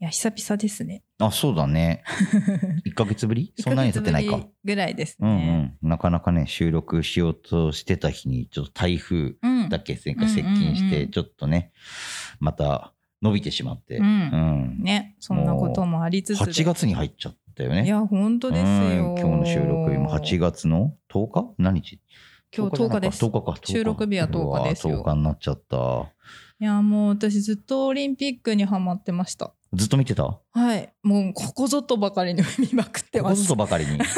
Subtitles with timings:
[0.00, 1.02] いや、久々ですね。
[1.18, 2.02] あ、そうだね。
[2.86, 3.52] 1ヶ月ぶり？
[3.58, 4.40] そんなに経ってないか。
[4.64, 5.72] ぐらいですうんね。
[5.82, 5.88] うん。
[5.90, 9.68] なかなかね、収録しようとしてた日に、ちょっと台風うん。
[9.68, 11.72] だっけ、前回接近して、ちょっとね、
[12.38, 13.98] また伸びてしまって。
[13.98, 14.08] うんう
[14.78, 16.44] んね、そんなこともありつつで。
[16.46, 17.84] 8月に入っちゃったよね。
[17.84, 18.66] いや、本当ですよ。
[18.66, 21.54] うん今日の収録今8月の？10日？
[21.58, 22.00] 何日？
[22.56, 23.52] 今日10日です10日か。
[23.52, 26.10] 10日収録日は10日ですようわ10日になっちゃった。
[26.58, 29.52] いや、もう私ずっとオリンピックにハマってました。
[29.72, 30.24] ずっと見てた？
[30.24, 30.92] こはい。
[31.02, 33.56] もうここぞとばかりに 見まくってますこぞと。
[33.56, 33.98] ばかりに？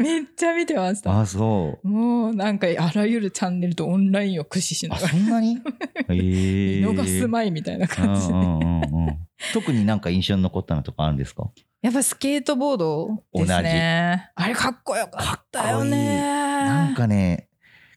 [0.00, 1.18] めっちゃ見てました。
[1.20, 1.88] あ、そう。
[1.88, 5.58] もうなんかあらゆるチャンネルとオンラインを駆使しなあ、がらそんなに？
[6.08, 8.34] え見ー逃すまいみたいなう感じで。
[8.34, 9.16] んうんうんうん
[9.52, 11.50] 特になんか印象に残ったのとかあるんですか？
[11.82, 14.30] やっぱスケートボードですね。
[14.34, 16.20] あれかっこよかったよね。
[16.20, 17.45] なんかね、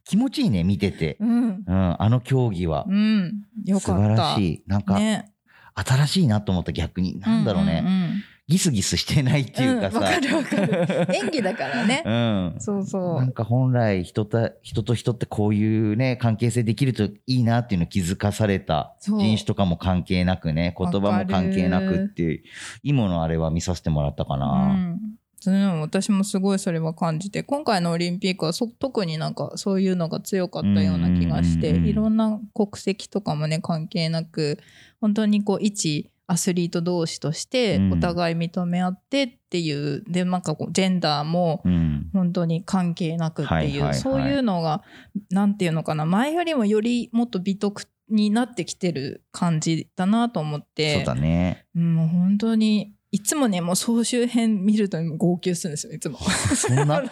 [0.09, 1.17] 気持ちいいね、見てて。
[1.19, 1.63] うん。
[1.67, 2.91] うん、あの競技はう。
[2.91, 3.43] ん。
[3.63, 4.01] よ素かった。
[4.01, 4.63] 晴らしい。
[4.65, 5.31] なんか、ね。
[5.75, 7.19] 新しいなと思った逆に。
[7.19, 7.81] なんだろうね。
[7.81, 9.99] んんんギスギスしてないっていうかさ。
[9.99, 12.01] うんわかるわかる演技だからね。
[12.07, 12.55] うん。
[12.57, 13.31] そうそなんう。
[13.33, 22.41] か本来人と人と人ってこういうね関係性できるといいなっていうのを気づかされたそう人種とかも関係なくね言葉も関係なくっていう
[22.81, 24.73] 今のあれは見させてもらったかうな。
[24.73, 24.99] ん。
[25.45, 31.89] 私もすごいそれは感じて今回のオリンピックはそ特になんかそういうのが強かったような気がしてうんうんうんうん。
[31.89, 34.59] いろんな国籍とかもね関係なく
[34.99, 37.93] 本当にこう一アスリート同士としてうん。
[37.93, 42.09] お互い認め合ってっていう、でなんかこうジェンダーもうん。
[42.13, 44.83] 本当に関係なくっていう、そういうのが
[45.31, 50.97] なんていうのかな前よりもよりもっと美徳になってきてる感じだなと思って。
[50.97, 51.65] そうだね。
[51.75, 56.19] うんもう本当にいつもねもう総集編見ると号泣するんですよいつも。
[56.19, 57.01] そんな？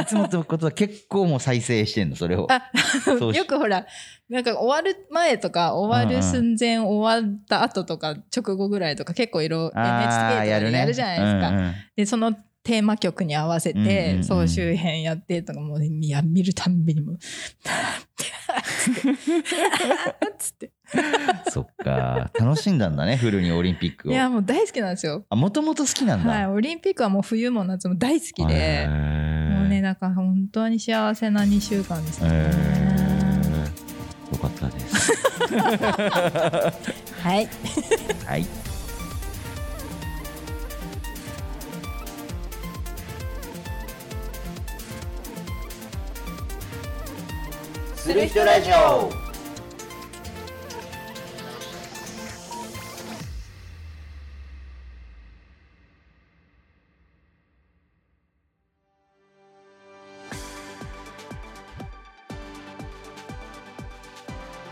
[0.00, 2.48] いつもってことは結構もう再生してんのそれを。
[3.32, 3.86] よくほら
[4.28, 11.48] なんか終わる前とか終わる寸前、終わった後とか直後ぐらいとか結構いろ NHK とかでやるじゃないですか。
[11.48, 17.18] うんうんでそのテーマ曲に合わせて総集編やってとかもういや見るたんびにもう
[20.38, 20.72] つって
[21.50, 24.12] そっか楽しんだんだねフルにオリンピックを。
[24.12, 25.24] いやもう大好きなんですよ。
[25.28, 26.30] あもともと好きなんだ。
[26.30, 32.28] はい、オリンピックはもう冬も夏も大好きへで、ーもうねだから本当に幸せな2週間ですね。
[32.30, 33.10] えー
[34.30, 35.12] よかったです。
[37.20, 37.48] はい。
[38.24, 38.46] はい。
[48.10, 49.08] する人ラジオ。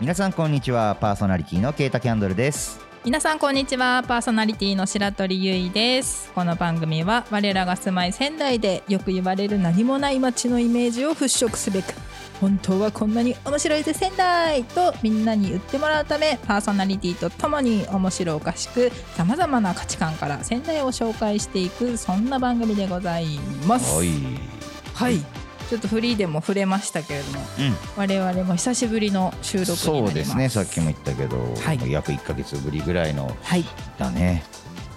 [0.01, 0.97] 皆さんこんにちは。
[0.99, 2.81] パーソナリティのケータキャンドルです。
[3.05, 4.03] 皆さんこんにちは。
[4.05, 6.29] パーソナリティの白鳥ゆいです。
[6.33, 11.93] この番組は我らが住まい仙台でよく言われる何もない街のイメージを払拭すべく
[12.39, 23.95] 本当はこんなに面白いぜ仙台とみんなに言ってもらうためパーソナリティとともに面白おかしくさまざまな価値観から仙台を紹介していくそんな番組でございます。
[23.95, 24.09] はい。
[24.93, 25.19] はい。
[25.69, 27.43] ちょっとフリーでも触れましたけれどもう
[27.97, 29.85] 我々も久しぶりの収録ん、になります。
[29.85, 30.49] そうですね。
[30.49, 31.91] さっきも言ったけど、はい。
[31.91, 33.65] 約1か月ぶりぐらいのはい。
[33.99, 34.43] だね。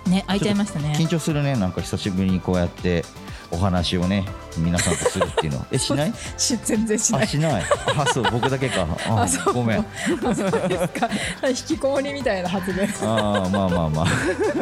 [0.07, 0.95] ね開いちゃいましたね。
[0.97, 1.57] 緊張するね。
[1.57, 3.05] なんか久しぶりにこうやって
[3.53, 4.25] お話をね
[4.57, 5.59] 皆さんとするっていうの。
[5.61, 6.13] はえしない？
[6.39, 7.23] し全然しない。
[7.23, 7.63] あしない。
[7.97, 8.87] あそう僕だけか。
[9.09, 9.55] ああそう。
[9.55, 9.79] ごめん。
[9.79, 9.85] あ
[10.25, 11.09] あそうですか。
[11.49, 12.89] 引きこもりみたいな発言。
[13.03, 14.07] あまあまあまあ。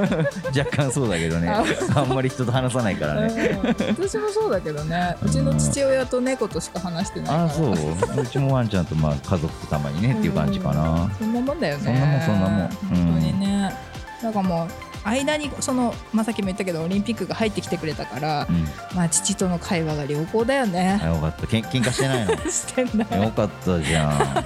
[0.56, 1.48] 若干そうだけどね。
[1.48, 1.64] あ
[1.94, 3.60] あんまり人と話さないからね。
[3.62, 3.68] うん。
[4.06, 5.16] 私もそうだけどね。
[5.22, 7.44] うちの父親と猫としか話してないから。
[7.44, 7.72] あそう。
[8.22, 11.08] うちもワンちゃんとまあ家族とたまにねっていう感じかな。
[11.18, 11.84] そんなもんだよね。
[11.84, 12.68] そんなもんそんなもん。
[12.68, 12.96] 本当
[13.26, 13.72] にね、
[14.22, 14.68] なんかもう
[15.04, 18.64] 間にそのまあさっきも言ったけどオリンピックが入ってきてくれたから、うん。
[18.94, 21.00] まあ父との会話が良好だよね。
[21.02, 21.46] あよかった。
[21.46, 22.36] けん喧嘩してないの？
[22.50, 24.44] してんだよかったじゃん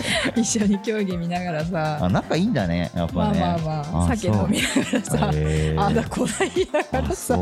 [0.36, 1.98] 一緒に競技見ながらさ。
[2.02, 3.40] あ仲いいんだねやっぱね。
[3.40, 5.30] まあまあまああ酒飲みながらさ。
[5.34, 5.80] へー。
[5.80, 7.38] あだこだ言いながあらさ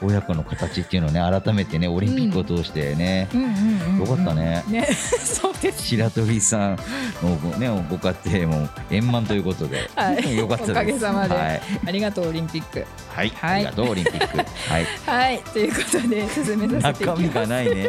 [0.00, 3.40] 親子の形っていうのをね改めてねオリンピックを通してね、うん。
[3.40, 4.62] うんうんうんよかったね。
[4.68, 5.82] ね そうです。
[5.82, 6.78] 白鳥さん
[7.22, 10.36] のご,、ね、ご家庭も円満ということで、はい。
[10.36, 10.72] よかったです。
[10.72, 11.34] おかげさまで。
[11.34, 12.86] はい、ありがとうオリンピック。
[13.08, 13.30] はい。
[13.30, 13.54] はい。
[13.54, 14.38] ありがとうオリンピック。
[14.38, 14.86] はい。
[15.06, 15.38] はい。
[15.52, 17.48] ということで進めさせてい中身きます。
[17.48, 17.88] がないね。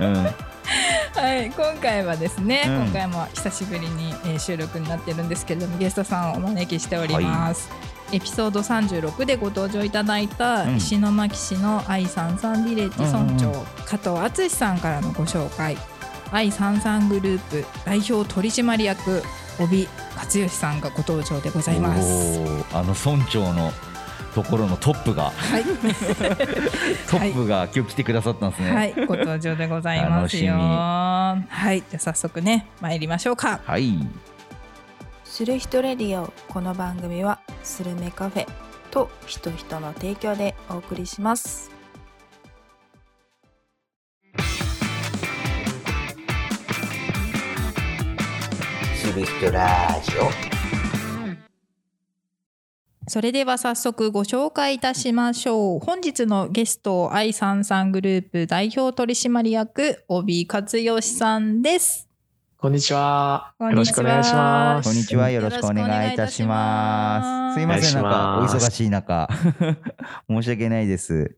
[0.00, 0.28] うん
[1.14, 2.74] はい今回はですね、うん。
[2.84, 7.68] 今回も久しぶりに、えー収録になってるんですけれどもゲストさんをお招きしております、
[8.12, 10.76] エピソード36でご登場いただいたうん。
[10.76, 15.76] 石巻市の愛さんさんビレッジ村長、うんうん加藤敦さんからのご紹介。
[16.30, 19.22] 愛三三グループ代表取締役
[19.58, 22.38] 帯勝義さんがご登場でございます。
[22.72, 23.72] あの村長の
[24.34, 25.70] ところのトップが はい、ト
[27.18, 28.74] ップが今日来てくださったんですね。
[28.74, 30.18] はい、ご登場でございますよ。
[30.18, 33.60] 楽しみはい、じゃあ早速ね参りましょうか。
[33.64, 33.94] はい。
[35.24, 38.46] する人レディオこの番組はスルメカフェ
[38.90, 41.70] と人人の提供でお送りします
[48.96, 50.57] する人ラジオ。
[53.08, 55.78] それでは早速ご紹介いたしましょう。
[55.80, 62.06] 本日のゲスト、愛三三グループ代表取締役、帯勝義さんです。
[62.58, 63.54] こんにちは。
[63.60, 64.88] よろしくお願いします。
[64.90, 65.30] こんにちは。
[65.30, 67.58] よろしくお願いいたします。
[67.58, 69.26] すいません、なんかお忙しい中。
[70.28, 71.34] 申し訳ないです。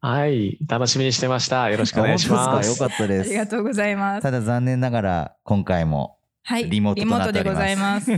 [0.00, 0.56] はい。
[0.68, 1.68] 楽しみにしてました。
[1.68, 2.74] よろしくお願いします。
[2.74, 2.84] すか？
[2.86, 3.30] よかったあです。
[3.30, 4.22] りがとうございます。
[4.22, 8.10] ただ残念ながら今回もはい、リモートでございます。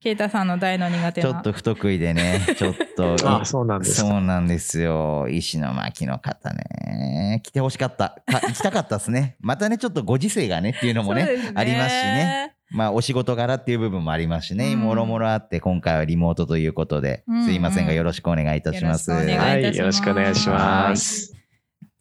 [0.00, 1.28] ケイタさんの大の苦手な。
[1.28, 3.16] ちょっと不得意でね、ちょっと。
[3.28, 4.08] あ、そうなんですか。
[4.08, 5.28] そうなんですよ。
[5.28, 7.42] 石巻の方ね。
[7.44, 8.22] 来てほしかった。
[8.26, 9.36] か行きたかったですね。
[9.42, 12.54] またね、ちょっとご時世がねっていうのもね、そうですありますしね。。
[12.70, 14.72] まあ、お仕事柄っていう部分もありますしね。
[14.72, 19.10] うんもろもろあって、今回はリモートということで、うんうんすいませんが、よろしくお願いいたします。
[19.10, 19.60] よろしくお願はいい。
[19.60, 21.34] いたしますよろしくお願いします。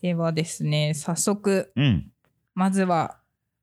[0.01, 2.11] ではですね、早速、うん。
[2.53, 3.17] まずは、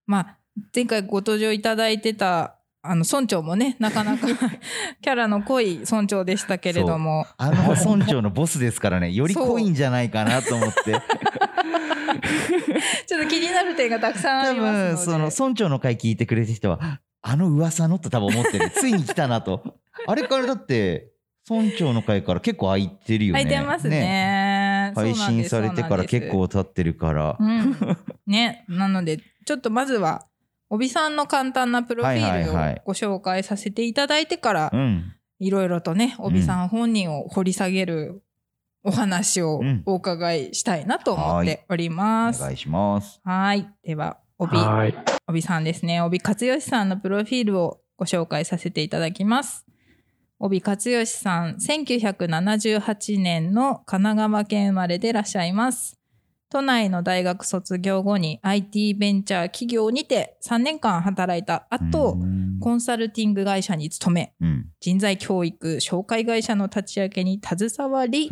[0.06, 0.35] まあ、
[0.74, 4.26] 前回ご登場いただいてた、あの村長もね、なかなか
[5.02, 10.96] キャラの濃い村長でしたけれども、あの村長のボスですからね、より濃いんじゃないかなと思って。
[13.06, 14.94] ちょっと気になる点がたくさんあ多りますので。
[14.94, 18.70] 分、その村長の会聞いてくれてる人は、あの噂のって多分思ってる。
[18.74, 19.76] ついに来たなと。
[20.06, 21.12] あれからだって、
[21.48, 23.42] 村長の会から結構空いてるよね。
[23.42, 24.92] 空いてますね。
[24.94, 27.36] 配信されてから結構経ってるから。
[27.38, 27.76] うん、
[28.26, 30.26] ね、なので、ちょっとまずは、
[30.68, 32.54] 帯さんの簡単なプロフィールを
[32.84, 35.12] ご紹介させていただいてから、うん。
[35.38, 38.22] いろいろとね、帯さん本人を掘り下げる
[38.82, 42.40] お話をうんお伺いしたいなと思っております。
[42.40, 43.20] お願いします。
[43.24, 43.68] はい。
[43.82, 44.94] では、帯、はい。
[45.26, 46.00] 帯さんですね。
[46.00, 49.66] 帯勝義さんのプロフィールをご紹介させていただきます。
[50.38, 55.98] 帯勝義さん、1978年の神奈川県生まれでいらっしゃいます。
[56.50, 64.66] 都内の大学卒業後に IT ベンチャー企業にて3年間働いた後、うんコンサルティング会社に勤め、うん。
[64.80, 68.30] 人材教育、紹介会社の立ち上げに携わり、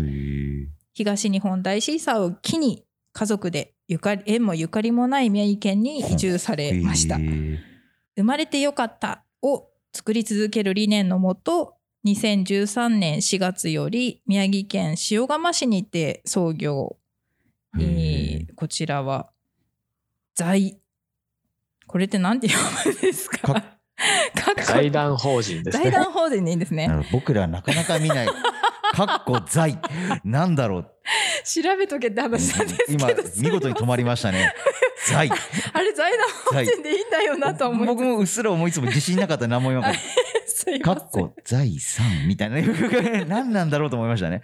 [0.93, 7.19] 東日本大震災を機に家族でゆかり縁もゆかりもない宮城県に移住されました
[8.17, 11.75] 生まれてよかったを作り続ける理念のもと、
[12.07, 16.97] 2013年4月より宮城県塩釜市にて創業。
[17.79, 19.31] えへーこちらは
[20.35, 20.79] 財。
[21.87, 23.63] これって何て読むんですか？
[24.65, 25.85] 財団法人ですね。
[25.85, 28.29] 財団法人でいいんですね僕らはなかなか見ない。
[28.95, 29.79] かっこ財。
[30.25, 30.91] なんだろう。
[31.45, 33.07] 調べとけって話なんですけど。
[33.07, 34.53] 今、見事に止まりましたね。
[35.09, 35.31] 財。
[35.73, 40.44] あれ財団法人でいいんだよなと思い僕もうっすら思いつつも自信なかったら何も言わなかった。
[40.83, 43.25] かっこ財産みたいなね。
[43.29, 44.43] 何なんだろうと思いましたね。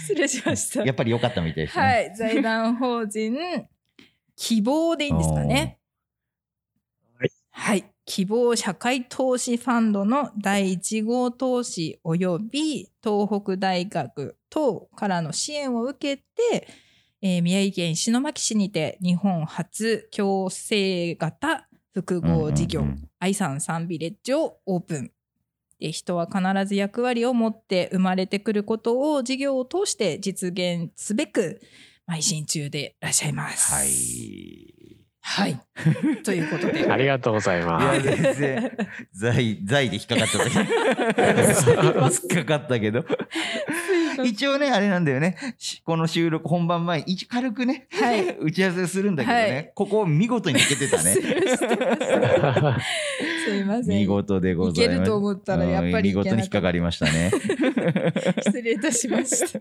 [0.00, 1.82] 失礼しましたやっぱり良かったみたいですね。
[1.82, 3.36] はい財団法人
[4.36, 5.78] 希望でいいんですかね
[7.14, 16.68] はいはい希望社会投資ファンドの第1号投資及び東北大学等からの支援を受けて、
[17.20, 25.12] えー宮城県石巻市にて日本初共生型複合事業、うんうんうん愛さんサンビレッジをオープン。
[25.82, 31.60] で人は必ず役割を持って生まれてくることを事業を通して実現すべく
[32.08, 33.74] 邁進中でいらっしゃいます。
[33.74, 34.82] はい。
[35.24, 35.60] はい。
[36.24, 36.86] ということで。
[36.90, 38.02] ありがとうございいや、ます。
[38.02, 40.60] 全然、財、財で引っかかっちゃった。
[42.10, 43.04] 引っかかったけど。
[44.24, 45.36] 一応ね、あれなんだよね。
[45.58, 51.14] しこの収録本番前、一軽くね、はい 打ち合わせするんだけどね、はいここを見事に抜けてたね。
[53.44, 53.98] すいません。
[53.98, 54.94] 見事でございます。
[54.94, 57.30] いけると思ったらやっぱり見事に引っかかりましたね。
[58.42, 59.60] 失礼いたしました。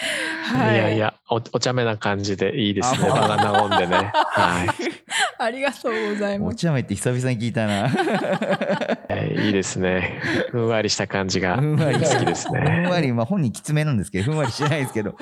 [0.50, 3.08] はいやいやお、お茶目な感じでいいですね。
[3.10, 4.10] あ場が和んでね。
[4.14, 4.68] はい。
[5.38, 6.54] ありがとうございます。
[6.54, 7.86] お茶目って久々に聞いたな。
[9.08, 10.20] えーいいですね。
[10.50, 12.88] ふんわりした感じがふんわり好きですふんね。
[12.88, 15.16] わり、まあ本人きつめなんですけど、ふんわりしてないですけど。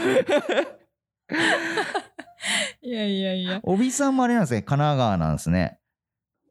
[2.82, 3.60] いやいやいや。
[3.64, 5.78] 帯さんもあれなんですね、神奈川なんですね。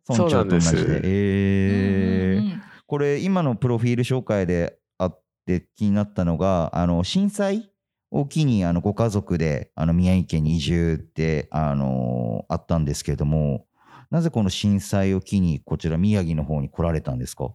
[0.07, 1.01] 村そうな長と同じんですで。
[1.03, 2.57] えー
[2.87, 7.69] これ今のプロフィール紹介であって気になったのがあの震災
[8.11, 13.65] を機にあのご家族であの宮城県に移住ってあのあったんですけれども
[14.09, 17.49] なぜこの震災を機にこちら宮城の方に来られたんですか？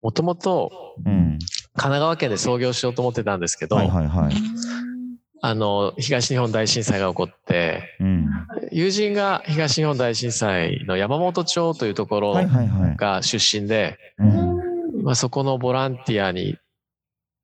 [0.00, 1.38] もともとうん。
[1.74, 4.34] 神奈川県で創業しようと思ってたんですけど、はいはいはい。
[5.40, 8.28] あの、東日本大震災が起こって、うん。
[8.70, 12.96] 友人が東日本大震災の山本町というところはいはいはい。
[12.96, 16.58] が出身で、うんまあ、そこのボランティアに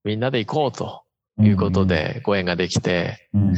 [0.04, 1.02] みんなで行こうと
[1.40, 1.86] いうこと。
[1.86, 3.52] でご縁ができて、うん。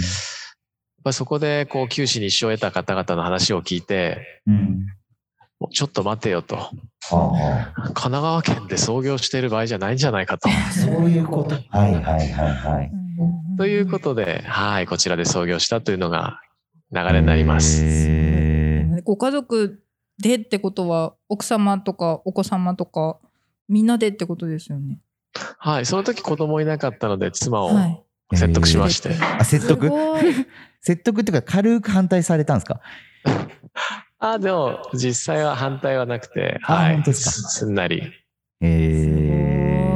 [1.03, 4.87] まあ、そこでこう九死に一生を得た方々の話を聞いて、うん。
[5.59, 6.57] もうちょっと待てよと。
[7.09, 10.49] 神奈川県で創業している場合じゃないんじゃないかと。
[10.49, 10.73] あ。
[10.73, 11.55] そういうこと。
[11.55, 12.91] はいはいはいはい。
[13.59, 16.41] ということで、はい、こちらで創業したというのが
[16.93, 17.85] 流れになります。
[19.05, 19.83] ご家族
[20.19, 23.19] でってことは奥様とかお子様とか
[23.69, 24.99] みんなでってことですよね。
[25.59, 28.03] はい、その時子供いなかったので妻をはい。
[28.33, 29.11] 説得しまして。
[29.39, 29.87] あ、説得？
[29.87, 30.23] すごい
[30.81, 32.81] 説得っていうか軽く反対されたんですか？
[34.21, 38.13] あ、でも実際は反対はなくて、あはい、本当ですかすすんなり。
[38.61, 39.91] えー。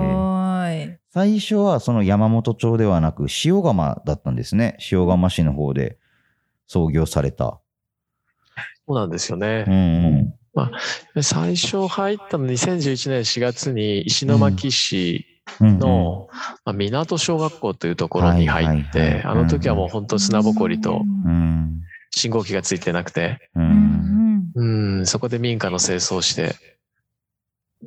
[0.82, 4.76] すごい最初はその山本町ではなく塩釜だったんですね。
[4.90, 5.98] 塩釜市の方で
[6.66, 7.60] 創業された。
[8.86, 9.62] そうなんですようね。
[9.64, 9.72] んう
[10.22, 10.34] ん。
[11.22, 15.26] 最初入ったの2011年4月に石巻市
[15.60, 16.28] の、
[16.64, 21.80] まあ、港小学校というところに入って、あの時はもう本当砂ぼこりとうん。
[22.16, 23.60] 信号機がついてなくて、う
[24.54, 24.64] う
[25.00, 25.06] ん。
[25.06, 26.54] そこで民家の清掃して、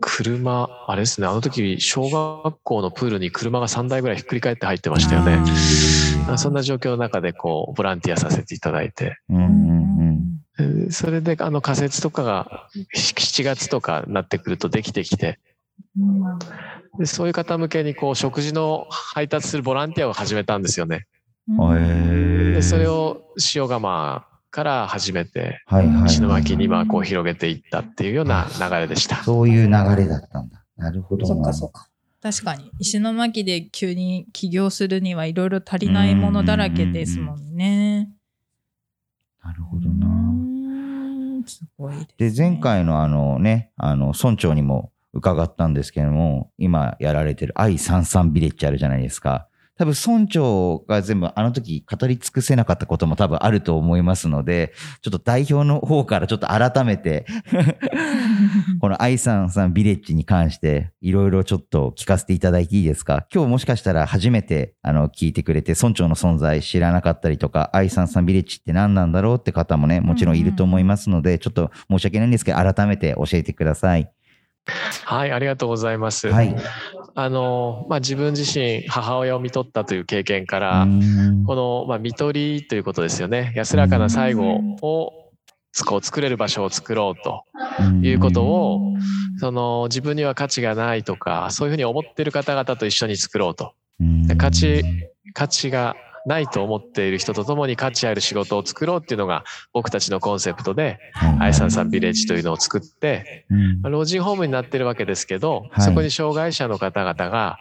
[0.01, 5.39] 車、あれですね、あの時、小学校のプールに車が3台ぐらいひっくり返って入ってましたよね。
[6.29, 10.06] あそんな状況の中で、こう、ボランティアさせていただいて、うん
[10.89, 15.39] それで、あの、仮設とかが7月とかになってくるとできてきて、
[16.97, 21.05] でそういう方向けに、こう、食事の配達するボランティアを始めたんですよね。
[21.47, 29.17] で、ーそれを塩釜から始めて、はいはいはい石巻に今、こう、広げていったっていうような流れでした。
[29.23, 30.63] そういう流れだったんだ。
[30.75, 31.35] なるほどな。
[31.35, 31.87] そっかそっか。
[32.21, 38.09] 確かに石巻で急に起業するにはいろいろ足りないものだらけですもんね。
[39.43, 39.89] なるほうど
[41.47, 49.46] すごいで、前回のあのね、あの、村長にも伺ったんですけども、今やられてる愛三三ビレッジあるじゃないですか。
[49.77, 57.25] 多分村長が全部あの時語り尽くせなかったことも多分あると思いますので、ちょっと代表の方からちょっと改めて、
[58.81, 63.25] この愛三三ビレッジに関していろいろちょっと聞かせていただいていいですか？
[63.33, 74.09] 今日もしかしたら初めてあの聞いてくれて村長の存在知らなかったりとか愛三三ビレッジって何なんだろうって方もねもちろんいると思いますので、ちょっと申し訳ないんですけど改めて教えてください。
[75.05, 76.27] はい、ありがとうございます。
[76.29, 76.53] はい。
[77.19, 83.53] あの、まあ、自分自身、母親を見とったという経験から、うんこの、まあ、見取りということですよね。
[83.55, 85.31] 安らかな最後を、
[85.85, 87.43] こう作れる場所を作ろうと
[88.03, 88.93] いうことを、
[89.39, 93.73] その自分には価値がないとか、そういうふうに思っている方々と一緒に作ろうと。
[94.37, 94.83] 価値、
[95.33, 95.95] 価値が
[96.27, 100.99] ないと思っている人と共に価値ある仕事を作ろうっていうのが僕たちのコンセプトで、
[101.39, 103.45] 愛さんさんビレッジというのを作って、
[103.81, 105.85] 老人ホームになってるわけですけど、はい。
[105.85, 107.57] そこに障害者の方々が、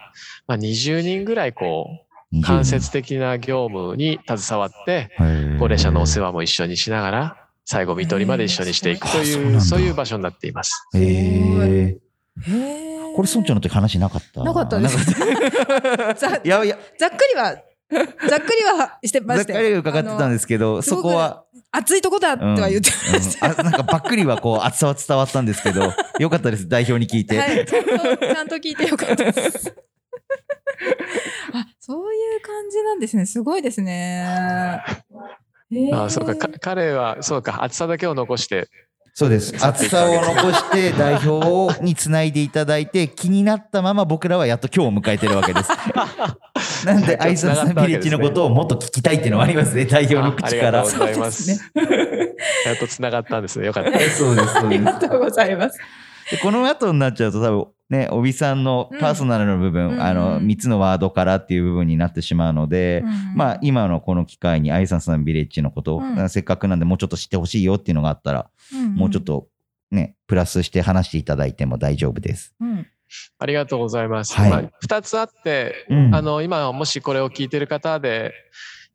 [0.47, 1.87] まあ、20人ぐらいこ
[2.31, 5.11] う、20間接的な業務に携わって、
[5.59, 10.87] 高齢者のお世話も一緒にしながら、最後、見取りまで一緒にしていくという、そういう場所になっています。
[10.93, 11.97] へえ。
[13.15, 14.53] これ村長の時話なかったな。
[14.53, 15.11] かったです。
[16.19, 17.55] ざいやいや、ざっくりは、
[18.29, 19.59] ざっくりはしてまざっしたよ。
[19.59, 23.47] くり伺ってたんですけど、そこは、熱いとこだっては言ってました。
[23.47, 27.37] うんうんあなんかばっくりはこう熱さは伝わったんですけど、 よかったです、代表に聞いて。
[27.37, 29.73] はい、ちゃんと、ちゃんと聞いてよかったです。
[31.53, 33.25] あ、そういう感じなんですね。
[33.25, 34.83] すごいですね。
[35.71, 38.69] へーああ、そうかか、彼は、そうか、厚さだけを残して、
[39.17, 39.51] そうです。
[39.65, 45.71] 厚さを残して代表につないでいただいて、気になったまま僕らはやっと今日を迎えてるわけです。
[46.85, 50.83] なんで、アイサンさんビレッジのことをもっと聞きたいっていうのはありますね、代表のああ口から。
[50.83, 51.55] りがとうございます。
[51.55, 51.87] そう
[52.67, 53.65] やっと繋がったんですね。
[53.65, 53.91] よかった。
[54.11, 54.79] そうです、あり。
[54.79, 55.79] がとうございます。
[56.29, 60.01] でこの後になっちゃうと多分ね、帯さんのパーソナルの部分、うん。
[60.01, 60.45] あの、うん。
[60.45, 63.03] 3つのワードからっていう部分になってしまうので、
[63.33, 66.29] まあ、今のこの機会にアイサンさんビレッジのことを、うん。
[66.29, 68.49] せっかくなんでもうちょっと知ってほしいよっていうのがあったら、
[68.95, 69.47] もうちょっ、と
[69.91, 72.53] ね、プラスして話していただいても大丈夫です。
[72.59, 72.87] うんうん。
[73.39, 74.35] ありがとうございます。
[74.35, 74.49] はい。
[74.51, 76.13] まあ、二つあって、うん。
[76.15, 78.33] あの、今もしこれを聞いてる方で、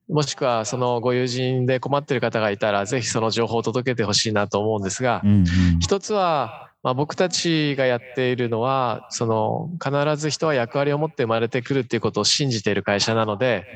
[0.09, 5.45] もしくはそのご友人で困ってる方がいたら、ぜひその情報を届けてほしいなと思うんですがう、んうん。
[5.81, 13.67] 一つは、まあ、僕たちがやっているのは、その、必ず人は役割を持って生まれてくるっていうことを信じている会社なので、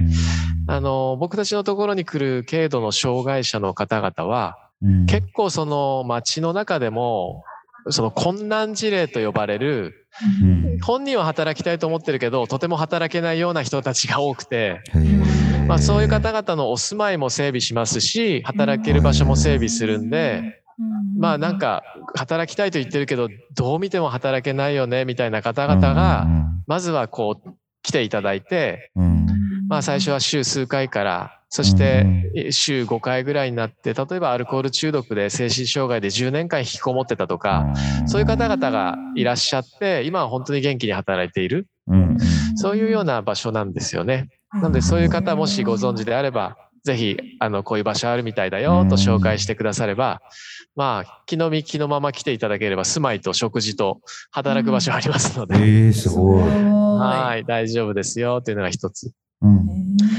[0.66, 5.06] あの、僕たちのところに来る軽度の障害者の方々は、うん。
[5.06, 7.44] 結構その街の中でも、
[7.90, 10.08] その困難事例と呼ばれる、
[10.42, 10.78] うん。
[10.80, 14.80] 本人は働きたいと思ってるけど、とても働けないような人たちが多くて、
[15.68, 20.62] まあそういう方々のお住まいも整備しますし、働ける場所も整備するんで、
[21.18, 21.82] まあなんか
[22.14, 26.26] 働きたいと言ってるけど、どう見ても働けないよね、みたいな方々が、
[26.66, 27.50] まずはこう
[27.82, 28.90] 来ていただいて、
[29.68, 37.66] まあ最初は週数回から、そしてえ週5回ぐらいになって、例えばアルコール中毒で精神障害で10年間引きこもってたとか、
[38.06, 41.66] そういう方々がいらっしゃって、今は本当に元気に働いている、
[42.56, 44.28] そういうような場所なんですよね。
[44.52, 50.22] なのでそういう方もしご存知であれば、ぜひ、あの、こういう場所あるみたいだよと紹介してくだされば、
[50.76, 56.42] まあ、気の身気のまま来ていただければ、住まいと食事と働く場所ありますので、えー、すごい。
[56.44, 59.10] はい、大丈夫ですよというのが一つ。
[59.42, 59.66] うん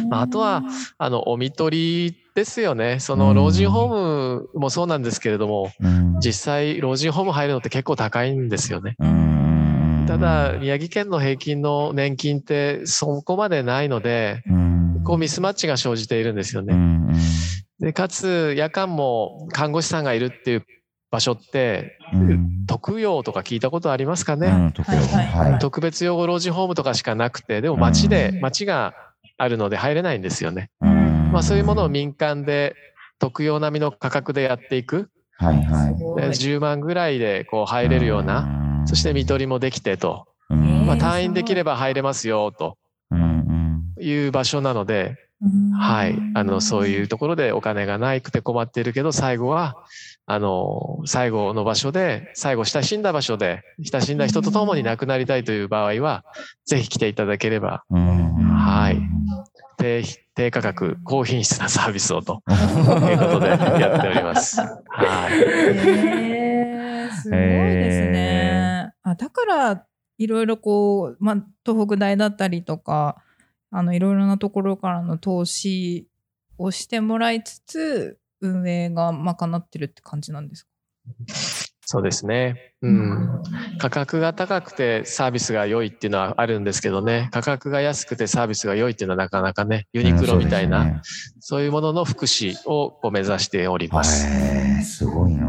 [0.10, 0.62] まああとは、
[0.98, 3.00] あの、お見取りですよね。
[3.00, 8.96] その、老人ホームもそうなんですけれども、うん実際、老人ホーム入るのって結構高いんですよね。
[9.00, 14.67] うんただ、宮城県の平均の年金ってそこまでないので、うん
[15.08, 16.74] こうミスマッチが生じているんですよね。
[16.74, 17.08] うん
[17.80, 20.66] で、かつ、夜間も看護師さんがいるっていう
[21.12, 22.66] 場所って、うん。
[22.66, 24.98] 特養とか聞いたことありますかね、うん特養。
[24.98, 25.60] はいはいはい。
[25.60, 28.96] 特別養護老人ホームとかしかなくて、でも町で、うん町が
[29.38, 30.72] あるので入れないんですよね。
[30.82, 31.32] うん。
[31.32, 32.76] まあそういうものを民間で
[33.20, 35.10] 特養並みの価格でやっていく。
[35.38, 36.22] はいはい。
[36.22, 40.88] で10万ぐらいでこう入れるような、なそして見取りもできてと、うん。
[40.88, 42.70] まあえー退院できれば入れますよと。
[42.70, 42.87] うん
[44.00, 45.16] いう場所なので、
[45.78, 46.16] はい。
[46.34, 49.76] あの、そういうところでお金がないくて困っているけど、最後は、
[50.26, 53.62] あの、最後の場所で、最後親しんだ場所で、
[53.92, 56.26] 親しんだ人と共に亡くなりたいという場合は、
[56.66, 59.00] ぜひ来ていただければ、はい
[59.78, 64.60] 低、低価格、高品質なサービスをということでやっております。
[64.60, 65.40] はい。
[65.40, 68.92] へーすごいですね。
[69.04, 69.86] あだから
[70.18, 73.24] いろいろこう、まあ、東北大だったりとか
[73.72, 76.08] あのいろいろなところからの投資
[76.58, 80.70] をしてもらいつつ運営が賄ってるって感じなんですか？
[81.90, 82.74] そうですね。
[82.82, 83.42] うん。
[83.78, 91.02] 価格が高くてサービスが良いっていうのはあるんですけどね、価格が安くてサービスが良いっていうのはなかなかね、ユニクロみたいな、うん
[91.40, 94.26] そういうものの福祉をこう目指しております。
[94.26, 95.48] ですごいな。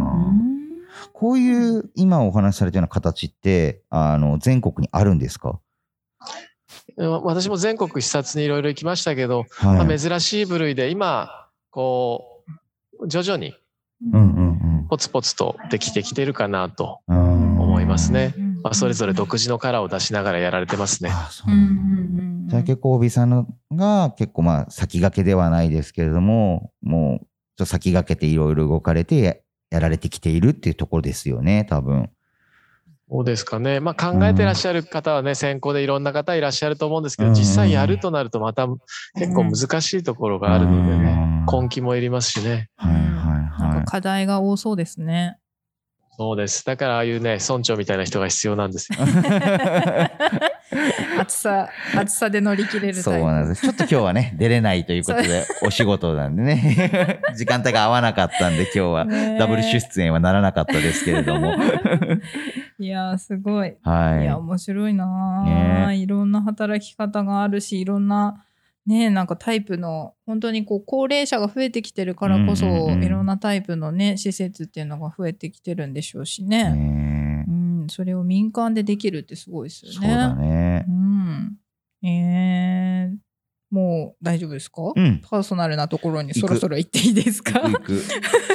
[1.12, 5.50] こういう今お話しされたような形ってあの全国にあるんですか？
[5.50, 5.59] うん
[6.98, 9.87] 私も全国視察にいろいろ行きましたけど、はい。
[9.87, 12.42] まあ、珍しい部類で今、こ
[13.00, 13.54] う、徐々に
[14.88, 18.34] ポツポツとできてきてるかなと、思いますね。
[18.37, 18.61] うん。
[18.62, 21.11] まあ、それぞれ独自のカラーを出しながらやられてますね。
[22.48, 29.37] じゃあ結構帯さんのが結構まあ先駆けではないですけれどももうちょっと先駆けていろいろ動かれてや
[29.70, 32.11] やられてきているっていうところですよね多分。
[33.11, 33.81] そうですかね。
[33.81, 38.66] まあ考えてらっしゃる方はね、先行でいろんな方いらっしゃると思うんですけど、うん実際やるとなるとまた
[39.14, 42.68] 結構難しいところがあるのでね、うん根気もいりますしね。
[42.77, 43.79] はいはいなんはい。
[43.81, 45.38] か課題が多そうですね。
[46.18, 46.66] そうです。
[46.66, 48.99] だからああいうね、村長みたいな人が必要なんですよ。
[51.18, 52.94] 暑さ、暑さで乗り切れる。
[52.94, 53.62] そうなんです。
[53.62, 59.07] ちょっと今日はね、 出れないということで、お仕事なんでね、 時間帯が合わなかったんで、今日は
[59.38, 61.54] ダブル出演はならなかったですけれども。
[62.78, 63.68] いやー、すごい。
[63.68, 68.44] いや、は面白いなー、ねいろんな働き方があるし、いろんな、
[68.87, 76.44] ね、なんかタイプの、本当にこう、高齢者が増えてきてるからこそ、いろんなタイプのね、施設っていうのが増えてきてるんでしょうしい。
[76.44, 76.70] ね。
[76.70, 77.17] ねうん、
[77.88, 80.09] それを民間でできるってすごいですよそうね。
[80.14, 80.92] だねう。
[80.92, 81.57] ん。
[82.09, 83.16] えー、
[83.70, 85.20] もう大丈夫ですか、うん。
[85.29, 87.61] パーソナルなところにそろそろ行っていいですか？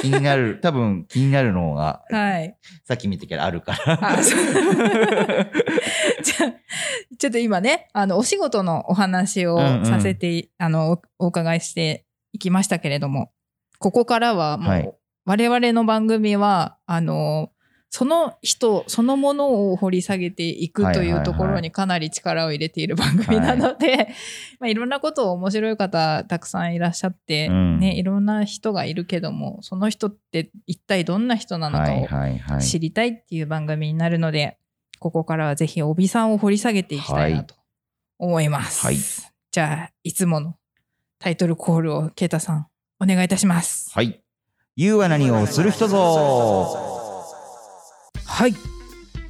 [0.02, 2.56] 気になる、 多分気になるのが、はい。
[2.84, 4.18] さっき見てからあるから。
[4.18, 4.40] あそう
[6.22, 6.52] じゃあ
[7.18, 13.30] ちょっと今ね、あの、お仕事のお話をうんうんさせて、あの、おお伺いしていきましたけれども、
[13.78, 14.92] ここからはもう、はい
[15.26, 17.50] 我々の番組は、あの、
[17.94, 24.08] その人、そのものを掘り下げていくというところにかなり力を入れている番組なので、
[24.58, 32.58] まあ、いろんなことを面白い方たくさんいらっしゃって、うんね、いろんな人がいるけども、その人って一体どんな人なのかを。
[32.58, 34.58] 知りたいっていう番組になるので、
[34.98, 37.54] ここからはぜひ帯さんを掘り下げていきたいなと
[38.18, 38.84] 思います。
[38.84, 40.56] はいじゃあ、いつもの
[41.20, 42.66] タイトルコールをケイタさん、
[42.98, 43.92] お願いいたします。
[43.94, 44.20] はい。
[44.74, 46.93] You は何をする人ぞ
[48.34, 48.54] はい。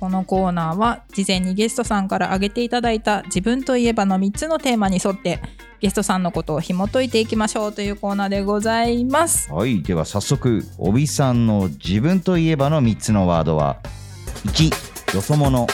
[0.01, 5.43] このコーナーは事前にゲストさんから挙げていただいた自分といえばの3つのテーマに沿って
[5.81, 9.53] ゲストさんのことを紐解いていきましょうというコーナーでございます。
[9.53, 13.77] はい、では早速、帯さんの自分といえばの3つのワードは、
[14.47, 15.67] 1、よそ者、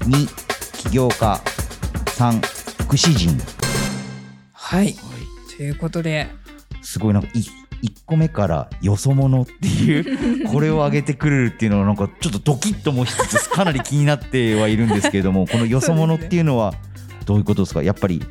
[0.00, 1.40] 2、起業家、
[2.04, 2.38] 3、
[2.82, 3.30] 福祉人。
[4.52, 4.94] はい。
[5.56, 6.28] ということで、
[6.82, 7.14] すごい。
[7.14, 16.74] なんかい1個目からよそ者っていう これを挙げてくれるっていうのはなんかちょっとドキッともしつつかなり気になってはいるんですけれども このよそ者っていうのは
[17.26, 17.82] どういうことですか？
[17.82, 18.22] やっぱり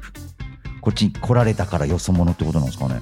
[0.82, 3.02] こっちに来られたからよそ者ってことなんですかね？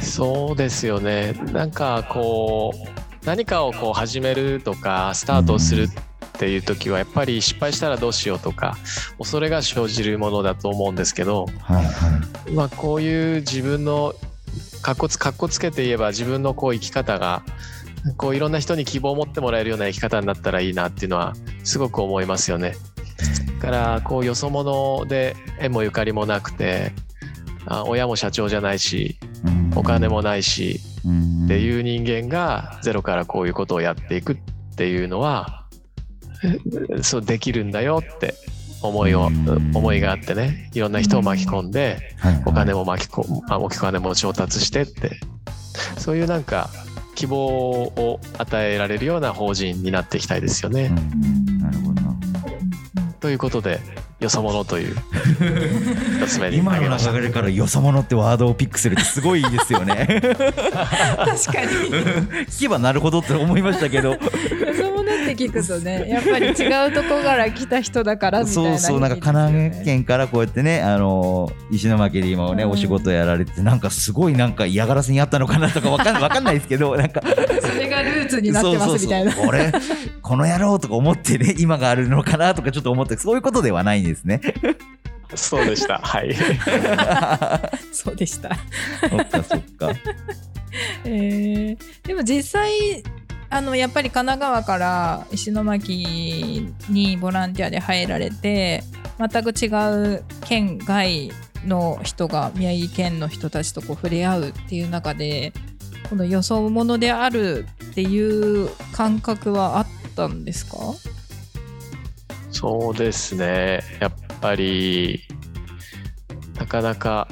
[0.00, 1.32] そうですよね。
[1.52, 5.88] なんかこう何かをこう始めるとかスタートをするっ
[6.38, 8.78] ていう時はやっぱり失敗したらどうしようとか
[9.18, 11.90] 恐れが生じるものだと思うんですけど、はいは
[12.48, 12.52] い。
[12.52, 14.14] まあこういう自分の
[14.82, 17.42] かっこつかっこつけて言えば自分のこう生き方が
[18.16, 22.74] こういろんな人に希望を持ってもらえるような生き方になったらいいなっていうのはすごく思いますよね。
[23.60, 26.92] だからこうよそ者で縁もゆかりもなくて
[27.66, 34.36] あ親も社長じゃないしうんお金もないしうんっていう人間がゼロからこういうことをやっていくっ
[34.76, 35.64] ていうのは
[36.44, 38.34] えそうできるんだよって
[38.82, 42.42] 思いをうん思いがあってねいろんな人を巻き込んではいはい。
[42.46, 43.22] お金も巻き込
[43.58, 45.18] お金も調達してって。
[45.98, 46.70] そういうなんか
[47.14, 50.86] 希望を与えられるような法人になっていきたいですよね。
[50.86, 51.58] うん。
[51.58, 52.02] なるほど。
[52.02, 52.16] な
[53.20, 53.80] ということで
[54.20, 54.96] よそ者という。
[56.22, 56.56] 一つ目に。
[56.56, 57.20] 今の流。
[57.20, 60.20] れからよそ者ってワードをピックするってすごいですよね。
[60.20, 61.68] 確かに。
[62.46, 64.10] 聞けばなるほどって思いましたけど。
[64.10, 64.18] よ
[64.76, 72.70] そ者って聞くとね、やっぱり違うとこから来た人だからみたいな、そうそうなんか神奈川県からこうやってねあの石巻で今ね、うん。
[72.70, 77.22] お仕事やられてなんかすごいなんか嫌がらせにあったのかなとかわかんわかんないですけどなんか。
[77.22, 79.32] それがルーツになってますみたいな。
[79.32, 79.60] そうそうそう。
[79.60, 79.72] 俺
[80.22, 84.40] この野郎とか思ってね今があるのかなとかちょっと思ってそういうことではないんですね。
[85.34, 85.98] そうでした。
[85.98, 86.34] はい。
[87.92, 88.56] そうでした。
[89.10, 89.92] そっかそっか。
[91.04, 93.02] えーでも実際
[93.50, 98.82] あのやっぱり神奈川から石巻にボランティアで入られて
[99.18, 99.68] 全く違
[100.16, 101.30] う県外
[101.66, 105.52] の人が宮城県の人たちとこう触れ合うっていう中で
[106.10, 110.76] この予想ものであるっていう感覚はあったんですか？
[112.50, 113.80] そうですね。
[114.00, 115.20] やっぱり、
[116.58, 117.28] なかなか、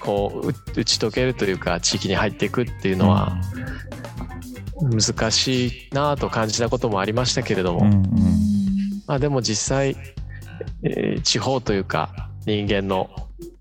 [0.00, 3.40] こう、う打ち解けるというか、地域に入っていくっていうのは
[4.82, 8.02] 難しいなぁと感じたこともありましたけれども、うんうん。
[9.06, 9.96] まあでも実際、
[10.82, 13.10] えー地方というか、人間の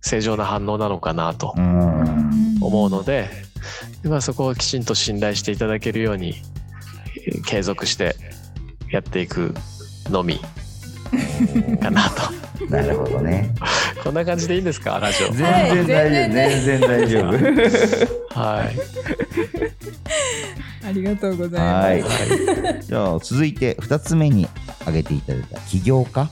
[0.02, 2.58] 正常な反応なのかなとうん。
[2.62, 3.30] 思うので、
[4.04, 6.36] まあそこをきちんと信頼していただけるように、
[7.28, 8.16] えー継続して
[8.92, 9.54] やっていく
[10.10, 10.40] のみ
[11.82, 12.32] かなと。
[12.70, 13.54] なるほどね。
[14.04, 15.00] こんな感じでいいんですか？
[15.00, 15.32] ラジオ。
[15.32, 17.20] 全然大丈夫全然大丈
[18.36, 18.40] 夫。
[18.40, 18.76] はい。
[20.88, 22.88] ありがとうござはいいます。
[22.88, 24.48] じゃあ続いて2つ目に
[24.82, 26.26] 挙げていただいた起業家、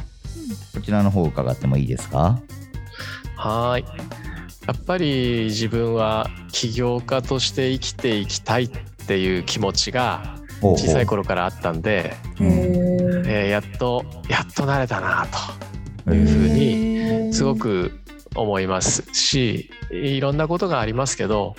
[0.74, 2.40] こちらの方伺ってもいいですか？
[3.36, 3.86] はい。
[4.68, 8.70] やっぱり自分は起業家として生きていきたいっ
[9.08, 12.87] ていう気持ちが小さい頃からあったんで、へー
[13.38, 16.12] えーやっとやっと慣れたなと。
[16.12, 18.00] へいうふうーにすごく
[18.36, 21.56] 思いますしいろんなことがありますけど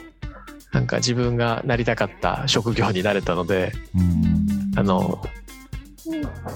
[0.72, 4.78] なんか自分がなりたかった職業になれたのでうん。
[4.78, 5.22] あの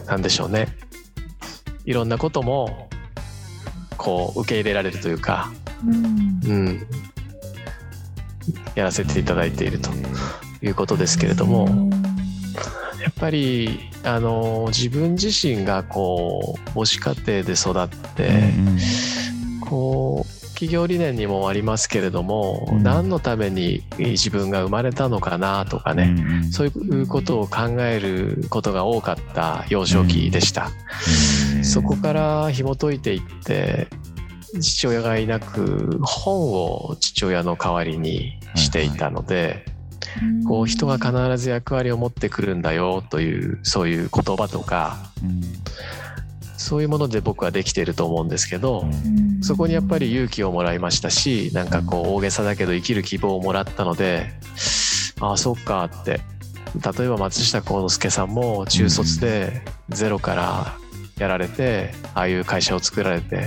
[0.07, 0.69] なんでしょうね。
[1.85, 2.89] いろんなことも
[3.97, 5.53] こう受け入れられるというか、
[5.85, 6.41] うん。
[6.45, 6.87] うん、
[8.75, 9.91] やらせていただいていると
[10.63, 11.91] いうことですけれども
[13.01, 18.31] やっぱりあの自分自身がこう母子家庭で育って、
[19.61, 22.83] こう企業理念にもありますけれども、うん。
[22.85, 26.15] 何のために自分が生まれたのかなとかね、
[26.53, 26.71] そうい
[27.03, 30.71] うことを考えることが多かった幼少期でした。
[31.65, 33.89] そこから紐解いていって
[34.61, 39.65] 父親がいなく本を父親の代わりにしていたので、
[40.47, 44.99] こう人が必ず役割を持ってくるんだよというそういう言葉とか
[46.57, 48.85] そういうもので僕はできていると思うんですけど、
[49.43, 54.33] そこにやっぱり勇気をもらいましたしなんかこう大げさだけど生きる希望をもらったので
[55.21, 56.21] ああそっかって。
[56.75, 60.75] 例えば松下幸之助さんも中卒でゼロから
[61.19, 63.47] やられてああいう会社を作られて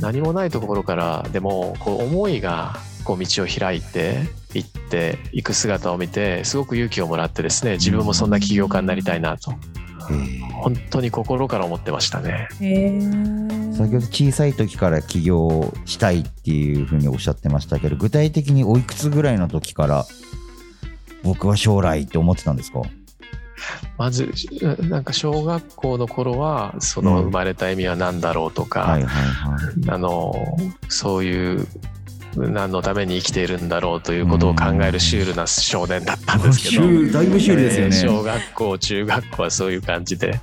[0.00, 9.52] 何もないところからでもこう思いがこう道を開いていっていく姿を見てすごく勇気をもらってですね自分もそんな起業家になりたいなと。
[9.52, 12.48] へえ本当に心から思ってましたね。
[12.50, 20.04] 先ほど小さい時から起業したいっていうふうにおっしゃってましたけど具体的においくつぐらいの時から
[21.22, 22.82] 僕は将来って思ってたんですか？
[23.98, 24.32] まず
[24.88, 27.24] なんか小学校の頃はそのうん。
[27.24, 29.90] 生まれた意味は何だろうとか、はいはいはい。
[29.90, 30.34] あの
[30.88, 31.66] そういう
[32.36, 37.96] 何のために生きているんだろうということを考えるシュールな少年だったんですけど、だいぶシュールですよね。
[37.96, 40.40] えー小学校中学校はそういう感じで、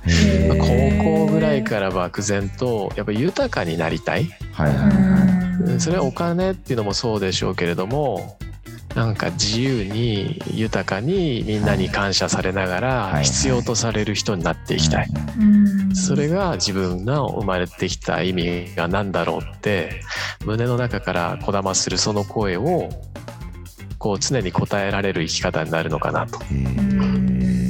[0.48, 4.28] 高校ぐらいから漠然とやっぱり豊かになりたい。
[4.52, 5.80] はいはいはい。
[5.80, 8.38] それはお金っていうのもそうでしょうけれども
[8.94, 15.08] なんか自由に豊かにみんなに感謝されながはいら必要とされる人になっていきたい。
[15.40, 20.00] うんそれが自分の生まれてきた意味が何だろうって
[20.44, 22.88] 胸の中からこだまするその声を
[23.98, 26.38] こう常に答えられる生き方になるのかなと。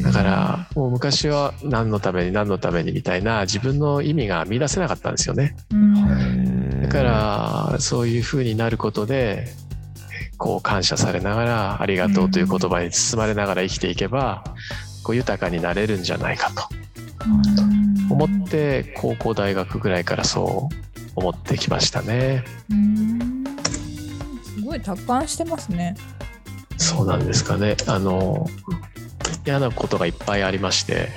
[0.04, 5.56] だからもう昔は何のために何のためにみたいな自分の意味が見出せなかったんですよね。
[5.70, 9.48] うんだからそういう風になることで
[10.38, 14.44] こう感謝されながらありがとうという言葉に包まれながら生きていけば
[15.02, 16.62] こう豊かになれるんじゃないかと
[18.10, 20.74] 思って高校大学ぐらいからそう
[21.16, 22.44] 思ってきましたね。
[22.70, 23.44] うん
[24.42, 25.96] すごい達観してますね。
[26.76, 27.76] そうなんですかね。
[27.86, 28.46] あの
[29.44, 31.08] 嫌なことがいっぱいありまして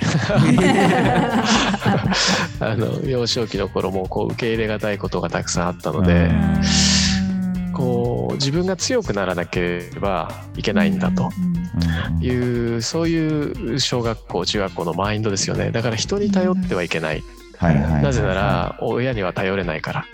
[2.60, 7.11] あの幼少期の頃もこう受け入れがたいことがたくさんあったので、うん
[7.72, 11.30] こう自分が強くならなければいけないんだと。
[12.20, 12.22] うん。
[12.22, 15.70] いうそういう小学校中学校のマインドですよね。
[15.70, 17.22] だから人に頼ってはいけない、
[17.60, 20.04] なぜなら親には頼れないから。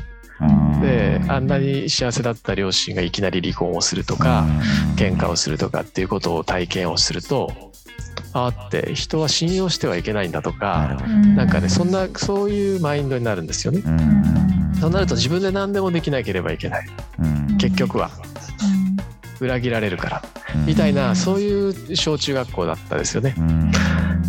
[0.40, 0.44] う
[0.76, 0.80] ん。
[0.80, 4.46] であんなに幸せだった両親がいきなり離婚をするとか
[4.96, 7.72] 喧嘩をするとかっていうことを体験をすると
[8.32, 11.08] あーって人は信用してはいけないんだとかなるほど。
[11.08, 13.82] なんかねそんなそういうマインドになるんですよね。
[14.78, 16.86] うんそうなると自分で何でもできなければいけない。
[17.18, 17.58] うん。
[17.58, 18.10] 結局は。
[19.40, 20.22] 裏切られるから。
[20.54, 20.66] うん。
[20.66, 23.34] みたいなそういう小中学校だったですよね。
[23.36, 23.72] うん。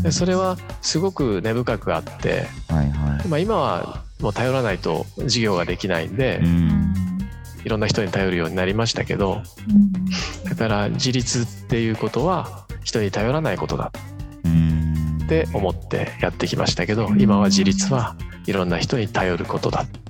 [0.02, 3.28] でそれはすごく根深くあって、はいはい。
[3.28, 6.94] まあ、今はもう頼らないと授業ができないんでうん。
[7.64, 9.44] いろんな人に頼るようになりましたけど
[10.46, 13.92] だから自立っていうことは人に頼らないことだ。
[14.46, 15.20] うん。
[15.24, 18.16] って思ってやってきましたけど今は自立は
[18.48, 19.82] いろんな人に頼ることだ。
[19.82, 20.09] あ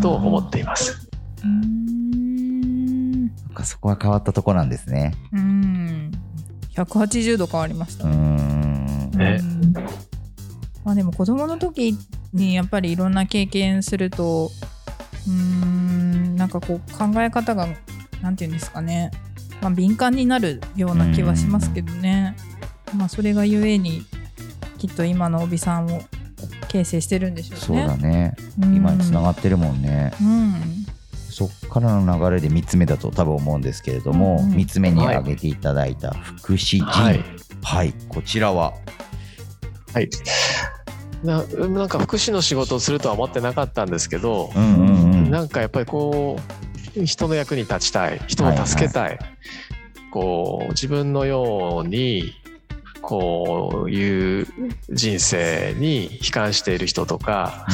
[0.00, 1.08] と思っています。
[1.44, 3.32] うん。
[3.36, 5.14] そっかそこは変わったとこなんですね。
[5.32, 6.10] うん。
[6.74, 8.04] 180度変わりました。
[8.04, 8.16] うね。
[8.16, 9.10] ん。
[9.12, 9.72] ねうん
[10.84, 11.96] まあでも子供の時
[12.32, 14.50] にやっぱりいろんな経験すると
[15.26, 17.68] うーんなんかこう考え方が
[18.20, 19.10] なんていうんですかね、
[19.60, 22.36] まあ、敏感になるような気はしますけどね、
[22.96, 24.02] まあそれがゆえに
[24.78, 26.02] きっと今の帯さんを
[26.72, 27.86] 形成してるんでしょそううね。
[27.86, 28.34] だね。
[28.62, 28.74] うん。
[28.74, 30.12] 今につながってるもんね。
[30.20, 30.54] うん。
[31.30, 34.56] そっからの流れで3つ目だと多分思うんですけれども、うんうん。
[34.56, 37.22] 3つ目に挙げていただいた福祉人はい。
[37.62, 38.72] はい、こちらは？
[39.92, 40.08] はい。
[41.22, 45.30] ななんか福祉の仕事をするとは思ってなかったんですけど、うんうんうん。
[45.30, 46.38] なんかやっぱりこ
[46.96, 48.20] う人の役に立ちたい。
[48.26, 49.18] 人を助けたい、
[50.10, 52.32] こう自分のように
[53.02, 54.46] こういう
[54.90, 57.66] 人生に悲観している人とか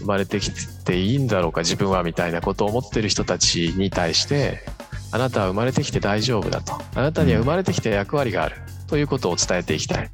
[0.00, 0.50] 生まれてき
[0.84, 4.66] ていいんだろうか自分はみたいなことを思ってる人たちに対して
[5.12, 6.74] あなたは生まれてきて大丈夫だと。
[6.96, 8.56] あなたには生まれてきて役割がある。
[8.88, 10.10] ということを伝えていきたい。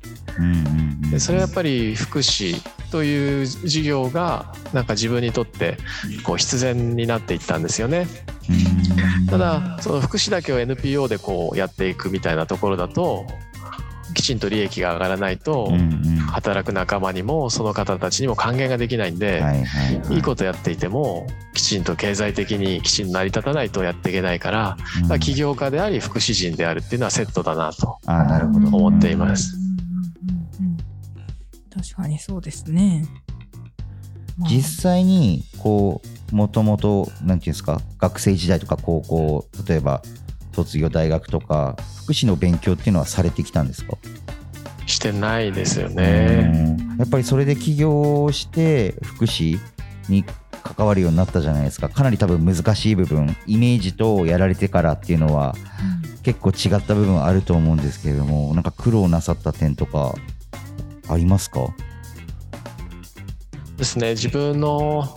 [1.10, 5.76] でそれはやっぱり福祉という事業がなんか自分にとって
[6.22, 8.06] こう必然になっていったんですよね。
[8.48, 9.26] うん。
[9.26, 13.26] ただその福祉だけを NPO でこうやっていくみたいなところだと
[14.14, 15.72] きちんと利益が上がらないと
[16.30, 25.08] 働く仲間にもその方たちにも還元ができないんで、はいはいことやっていてもきちんと経済的にきちんと成り立たないとやっていけないから、うん。
[25.08, 28.66] まあ起業家であり福祉人であるっていうのはセットだなとあなるほど。
[28.76, 29.56] 思っています。
[31.74, 33.06] 確かにそうですね。
[34.38, 34.50] まあ。
[34.50, 40.02] 実際にこうもともとなんていうんですか学生時代とか高校例えば
[40.64, 43.96] 卒業大学とか福祉の勉強っていうのはされてきたんですか？
[44.86, 46.76] してないですよね。
[46.78, 46.98] うん。
[46.98, 49.58] やっぱりそれで起業して福祉
[50.08, 50.24] に
[50.62, 51.88] 関わるようになったじゃないですか。
[51.88, 55.54] かなり多分難しい部分イメージとやられてからっていうのは
[56.22, 60.14] 結構違った部分あると思うんですけれどもなんか苦労なさった点とか
[61.08, 61.68] ありますか？
[63.76, 64.10] ですね。
[64.10, 65.16] 自分の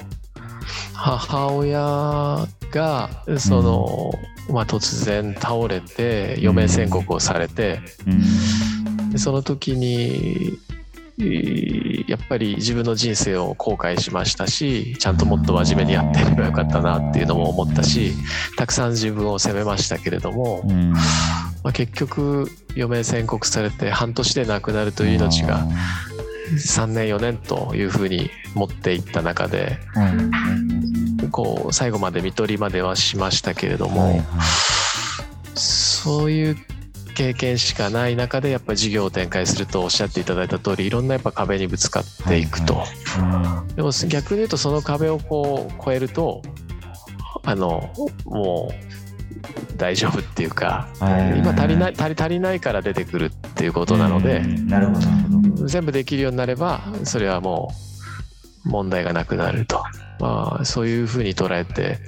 [1.03, 4.13] 母親がその、
[4.49, 9.09] まあ、突然倒れて余命宣告をされて、うん。
[9.09, 10.57] でその時に
[11.19, 18.13] えーやっぱり自分の人生を後悔しましたしちゃんともっと真面目にやってればよかったなっていうのも思ったし
[18.57, 20.91] たくさん自分を責めましたけれども、うん。
[20.91, 20.99] ま
[21.69, 25.65] あ、結局余命宣告されて半年で亡くなるという命が
[26.51, 30.92] 3年4年というふうに持っていった中でうん
[31.33, 34.23] こう最後まで看取りまではしましたけれどはいも
[35.55, 36.57] そういう
[37.15, 46.41] 経験しかない中でやっぱり事業を展開するとおっしゃっていただいた通りいろんなやっぱ壁にぶつかっていくと、はでも逆に言うとその壁をこう越えると
[47.43, 47.91] あの
[48.25, 54.43] もう大丈夫っていうかはい今足りない足り足りないから出てくるっていうことなので
[55.65, 57.92] 全部できるようになればそれはもう
[58.63, 59.83] 問題がなくなると、
[60.19, 61.99] まあ、そういうふうに捉えて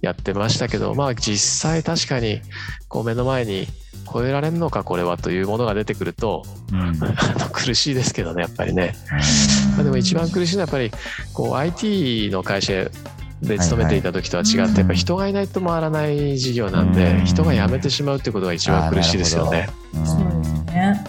[0.00, 2.40] やってましたけどまあ実際確かに
[2.88, 3.66] こう目の前に
[4.12, 6.80] 超えられるのかこれはというものが出てくるとうん。
[7.00, 8.94] あの苦しいですけどねやっぱりね。
[9.76, 10.92] まあ、でも一番苦しいのはやっぱり
[11.32, 12.90] こう IT の会社
[13.40, 17.24] で勤めていた時とは違ってやっぱり人がいないと回らない事業なんでうん。
[17.24, 19.68] 人が辞めてしまうっていうことが一番苦しいですよね。
[19.94, 21.04] うんそうですね。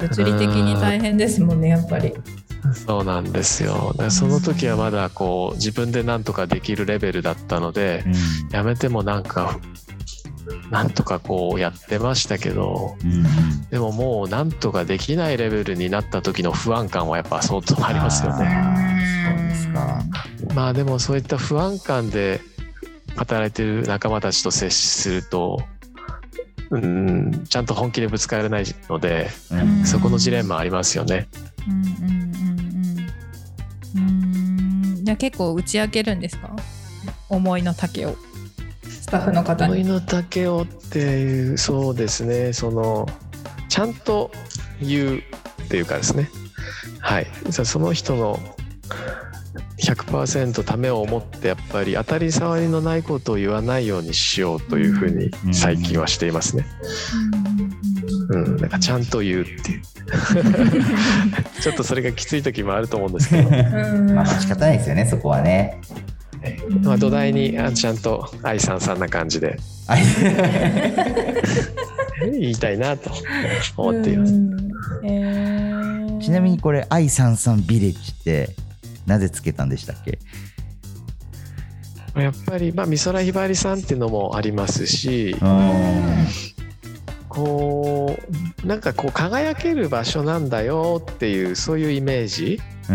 [0.00, 2.12] 物理的に大変ですもんねやっぱり
[2.72, 3.90] そうなんですよ。
[3.92, 8.14] だからその時はまだこう自分で何とかできるレベルだったのでうん。
[8.48, 9.58] 辞めてもなんか
[10.70, 18.94] なんとかこうやってましたけどうんでももうなんとかできないレベルになった時の不安感はやっぱ相当ありますよね。
[19.26, 20.02] そうですか。
[20.54, 22.40] まあでもそういった不安感で
[23.16, 25.62] 働いてる仲間たちと接すると、
[26.70, 29.86] うん、ちゃんと本気でぶつからないので、うん。
[29.86, 31.28] そこのジレンマありますよね。
[31.68, 32.33] うんうん
[35.04, 36.50] じゃあ結構打ち明けるんですか？
[37.28, 38.16] 思いの丈を。
[38.82, 39.72] スタッフの方に。
[39.72, 43.06] 思いの丈をっていう、そうですね、その、
[43.68, 44.30] ちゃんと
[44.80, 45.22] 言うっ
[45.68, 46.30] ていうかですね、
[47.00, 48.38] はい、さその人の
[49.78, 56.64] 100%ためを思ってやっぱり当たり障りのないことを言わないようにしようというふうに最近はしていますね。
[58.30, 59.82] うん、なんかちゃんと言うっていう。
[61.64, 64.14] ちょっとそれがきつい時もあると思うんですけど、うん。
[64.14, 65.80] まあ仕方ないですよねそこはね。
[66.82, 69.58] まあ土台にあちゃんと愛さんさんな感じで。
[69.88, 70.02] はい
[72.32, 73.10] 言いたいなと
[73.78, 74.34] 思っています。
[74.34, 74.70] うん。
[75.04, 76.20] えー。
[76.20, 78.50] ちなみにこれ I33 ビレッジって
[79.06, 80.18] なぜつけたんでしたっけ？
[82.14, 86.26] やっぱり、まあ、美空ひばりさんっていうのもありますし、うん
[87.34, 88.16] こ
[88.62, 92.60] う、なんかこう、輝ける場所なんだよっていう、そういうイメージ。
[92.88, 92.94] う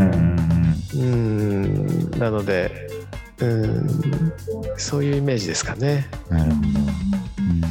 [1.03, 2.09] ん。
[2.17, 2.89] なので、
[3.39, 4.33] うん、
[4.77, 6.07] そういうイメージですかね。
[6.29, 7.61] うんなるほど、うん。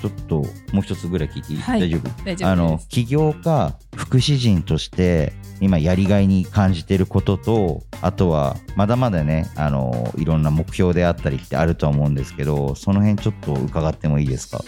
[0.00, 0.36] ちょっと
[0.72, 1.80] もう一つぐらい聞いていい、はい。
[1.80, 2.24] 大丈夫？
[2.24, 5.32] 大丈夫あの起業家福祉人として
[5.64, 14.62] 今やりがいに感じてることとあとはまだまだねあのいろんな目標であったりってあるとは思うんですけどその辺ちょっと伺ってもいいですか？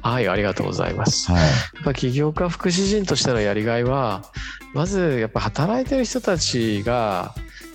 [0.00, 1.32] はい、ありがとうございます。
[1.32, 1.40] はい。
[1.40, 1.46] や
[1.80, 4.30] っぱ起業家福祉人としてのやりがいは
[4.74, 7.34] まずやっぱ働いてる人たちが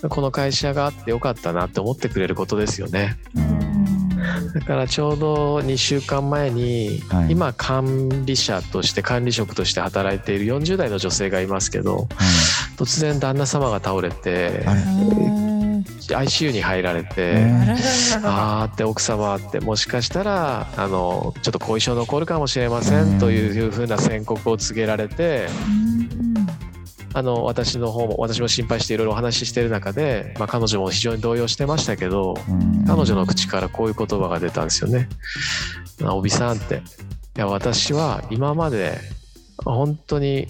[0.09, 3.17] この会社があってよかったなって思ってくれることですよね
[4.53, 7.31] だからちょうど2週間前に、はい。
[7.31, 12.07] 今管理者として管理職として働いている40代の女性がいますけど
[12.77, 14.65] 突然旦那様が倒れて
[16.07, 17.75] ICU に入られて、え
[18.23, 25.47] ああーって奥様ってもしかしたらあのちょっと後遺症残るかもしれませんというふうな宣告を告げられて
[27.13, 32.85] あの私の方も私も心配していろいろお話ししている中で、まあ、彼女も非常に動揺してましたけどうん。
[32.85, 35.09] 彼女の口からこういう言葉が出たんですよね。
[36.03, 36.81] あ帯さんって。
[37.37, 38.99] いや私は今まで
[39.63, 40.47] 本当に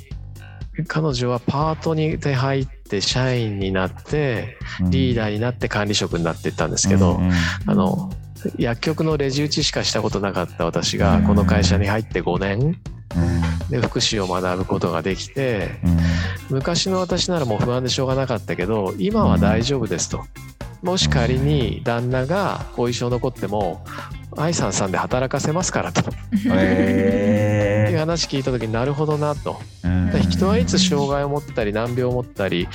[0.87, 4.57] 彼女はパートにで入って社員になって
[4.89, 7.33] リーダーになって管理職になっていったんですけど、うんうん
[7.67, 8.11] あの
[8.57, 12.79] 薬局のレジ打ちしかしたことなかった私がこの会社に入って5年
[13.69, 15.97] で福祉を学ぶことができてうん
[16.49, 20.25] 昔の私ならもう不安でしょうがなかったけど今は大丈夫ですと。
[20.81, 23.83] もし仮に旦那が後遺症残っても
[24.39, 26.09] 愛さんさんで働かせますからと。
[26.09, 29.59] いうえ話聞いた時になるほどなと。
[30.29, 32.67] 人はいつ障害を持ったり難病を持ったり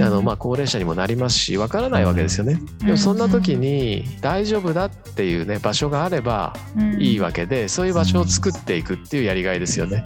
[0.00, 2.60] あのまあ高齢者にもなりますしわからないわけですよね。
[2.78, 6.54] でもそんな時に大丈夫だっていうね場所があれば
[6.98, 10.04] いいわけでそういう場所を作っていくっていうやりがいですよね。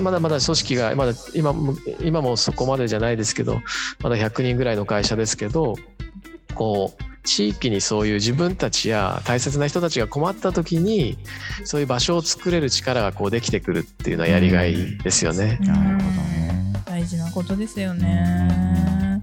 [0.00, 3.60] まだまだ組織がまだ今も今もそこまでじゃないですけど
[4.02, 5.76] まだ100人ぐらいの会社ですけど
[6.54, 11.18] こう地域にそういう自分たちや大切な人たちが困った時に
[11.64, 15.58] そういう場所を作れる力がこうできてくるっていうのはやりがいですよね。
[15.60, 16.72] なるほどね。
[16.86, 19.22] 大事なことですよね。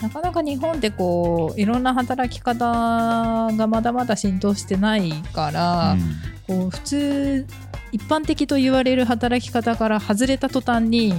[0.00, 5.96] なかなか日本ってこういろんな働き方がまだまだ浸透してないから、
[6.46, 7.46] こう普通
[7.92, 11.14] 一般的と言われる働き方から外れた途端に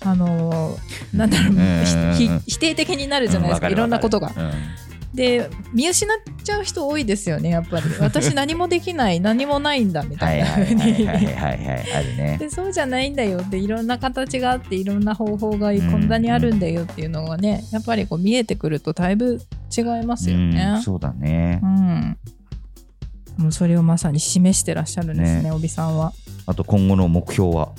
[0.00, 0.78] あの
[1.12, 1.56] なんだろう、
[2.46, 4.32] 否定的になるじゃないですか、いろんなことが。
[4.36, 4.52] うん
[5.14, 11.06] で見失っちゃう人多いですよねやっぱり 私何もできない何もないんだみはいたいな風はいはいはいに。
[11.06, 12.36] はいはいあるね。
[12.40, 19.40] でそうじゃないんだよっていろんな形があっていろんな方法がこんなにあるんだよっていうのがねやっぱりこう見えてくるとだいぶ
[19.76, 20.82] 違いますようねん。
[20.82, 21.66] そうだねう。
[21.66, 22.16] ん
[23.36, 26.12] もうそれをまさに示してらっしゃるんですねねおびさんは。
[26.46, 27.72] あと今後の目標は。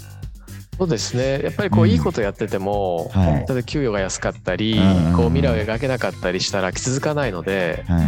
[0.77, 8.01] そうですねやっぱりこううんいいことやってても、はい例えば給与が安かったり、うんこう未来を描けなかったりしたら続かないので、は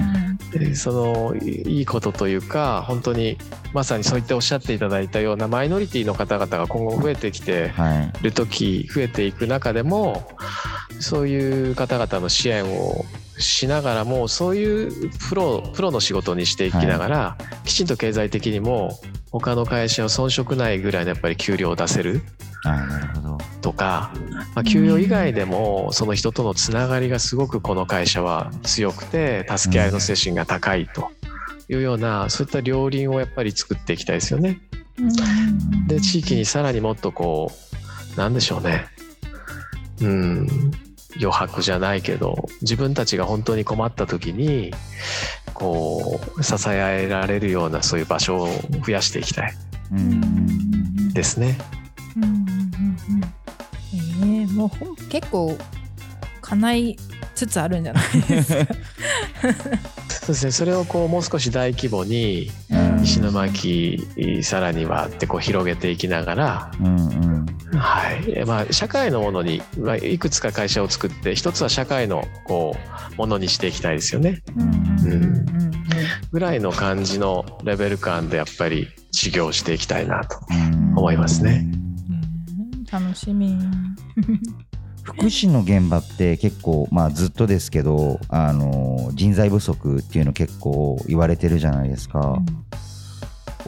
[0.54, 0.58] い。
[0.58, 3.38] でそのいいいことというか本当に
[3.74, 8.24] まさにそういっておっしゃっていただいたようなマイノリティの方々が今後増えてきてはい。
[8.24, 10.28] る時増えていく中でも
[11.00, 13.06] そういう方々の支援を
[13.38, 18.98] しながらもそういうプロプロの仕事にしていきながら、きちんと経済的にも
[19.30, 22.22] 他の会社を遜色ないぐらいのやっぱり給料を出せる。
[23.62, 24.14] とか、
[24.54, 31.12] まあ、給与以外でもその人とのつながりがすごくこの会社は強くて助け合いの精神が高いと
[31.70, 34.60] いうようなそういった両輪をやっぱり作っていきたいですよね。
[35.88, 37.52] で地域にさらにもっとこ
[38.16, 38.86] うなんでしょうね
[40.02, 40.48] うん
[41.18, 44.72] 余白じゃないけど自分たちが本当に困った時に
[45.54, 48.50] こう支え合えられるようなそういう場所を
[48.86, 49.54] 増やしていきたい
[49.92, 51.14] うん。
[51.14, 51.58] ですね。
[54.56, 55.58] もうほん結構
[56.42, 56.98] 叶い
[57.34, 58.22] つつあるんじゃない？
[58.22, 58.74] ですか。
[60.08, 64.08] そうですねそれをこうもう少し大規模にうん石巻
[64.42, 67.46] さらにはってこう広げていきながら、うんうん。
[67.78, 72.76] はいまあ、社会のものに、まあ、いくつか会社を作って一つは社会のこ
[73.14, 74.42] うものにしていきたいですよね
[76.32, 80.40] ぐらいの感じのレベル感でやっぱり修行していきたいなと。
[80.50, 81.66] うん思いますね。
[81.70, 83.58] うん楽しみ。
[85.04, 92.40] 福祉の現場って結構、まあ、ずっとですけどあの人材不足っていうの結構言われてるじゃないですか。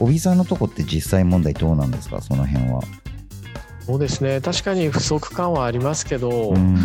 [0.00, 2.20] 帯さんのとこって実際問題どうなんですか？
[2.20, 2.80] その辺は。
[3.86, 4.40] そうですね。
[4.40, 6.76] 確かに不足感はありますけど、うん。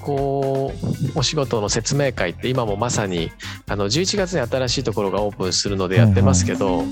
[0.00, 0.72] こ
[1.14, 3.30] うお仕事の説明会って今もまさに
[3.68, 6.90] あの11月に新しいところがオープンするのでやってますけど、うん。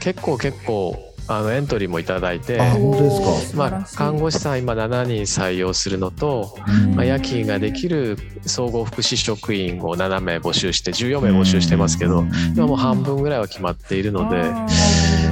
[0.00, 3.70] 結構結構あのエントリーもいただいてあ本当ですか？
[3.70, 6.96] まあ、看護師さん今7人採用するのと、うん。
[6.96, 12.30] まあ、夜勤ができる総合福祉職員を7名募集して14名募集してますけど、うん。
[12.54, 14.42] 今もう半分ぐらいは決まっているので、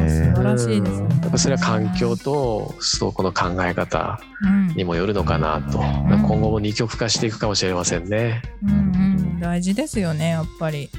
[0.09, 1.09] 素晴らしいですね。
[1.23, 4.69] やっぱそれは環境とそうこの考え方うん。
[4.77, 5.85] にもよるのかなと、うん。
[6.23, 8.43] 今後も二極化していくかもしれませんね。
[8.63, 8.73] うんう
[9.37, 9.41] ん。
[9.41, 10.91] 大事ですよねやっぱり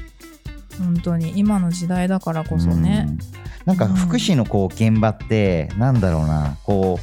[0.80, 3.06] 本当に今の時代だからこそね。
[3.08, 6.98] うんなんか福祉のこう現場ってなんだろうなこ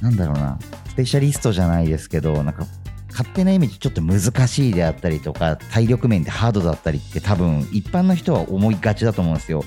[0.00, 0.58] うなんだろうな
[0.88, 2.66] スペシャリストじゃないですけどなんか
[3.10, 9.64] 勝手なイメージちょっと難しいであったりとか体力面でハードだったりって多分一般の人は思いがちだと思うんですよ。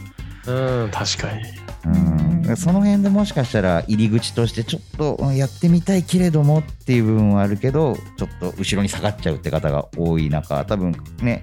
[0.48, 0.52] う
[0.88, 1.44] ん確かに
[1.86, 11.42] うん、その辺でもしかしたら入り口としてちょっとうんやってみたいけれどもっていう部分はあるけどちょっと後ろに下がっちゃうって方が多い中多分ね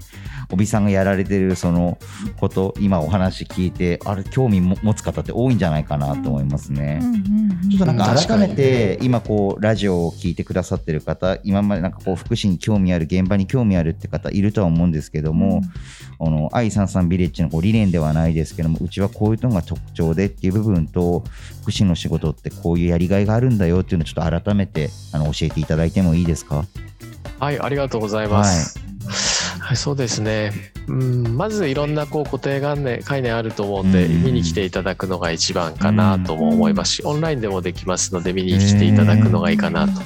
[0.52, 1.98] 帯さんがやられてるその
[2.38, 7.00] こと今お話聞いてあれ興味も持つ方って多いんじゃないかなと思いますね。
[7.70, 15.62] ちょっとなんか改めて今こうラジオを聞いてくださってる方今までなんかこう福祉に興味ある現場に興味あるって方いるとは思うんですけども、あの
[16.52, 21.24] 愛さんさんビレッジのこう理念ではないですけどもうちはこういうのが特徴でっていう部分と
[21.62, 26.64] 福祉の仕事ってこういうやりがいがあるんだよっていうのをちょっと改めてあの教えていただいてもいいですか？
[27.38, 28.78] はいありがとうございます。
[28.78, 28.90] はい、
[29.76, 30.52] そうですね。
[30.88, 34.24] うん、まずいろんなこう固定概念概念あると思うんで、うん。
[34.24, 40.02] 見に来ていただくのが一番かなとも思いますし、オンラインでもできますので見に来ていただくのがいいかなと。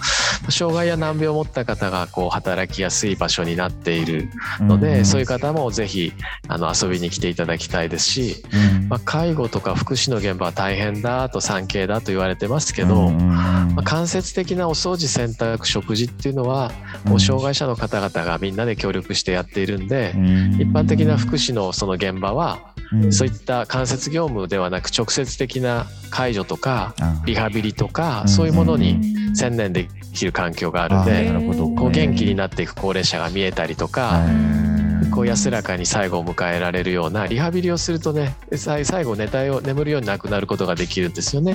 [0.51, 4.29] 障害や難病を持った方がこう働きやすい場所になっている
[4.61, 6.13] ので、そういう方もぜひ
[6.49, 8.89] あの遊びに来ていただきたいですし、うん。
[8.89, 13.29] まあ、介護とか福祉の現場は大変だと産経だと言われてますけど、うんうん
[13.75, 16.73] まあ、間接的なお掃除洗濯食事っていうのは
[17.05, 20.15] もう障害者の方々がみんなで協力してやっているんで、
[20.59, 23.13] 一般的な福祉のその現場はうん。
[23.13, 28.29] そういった間接業務ではなく直接的な介助とかあリハビリとかうん。
[28.29, 31.31] そういうものに専念できる環境があるんあで
[31.77, 35.11] こう元気になっていく高齢者が見えたりとかはい。
[35.11, 41.55] こうう安らかに最後を迎えられるようなリハビリをするとね最後寝たよ眠るようになくなることができるんですよね。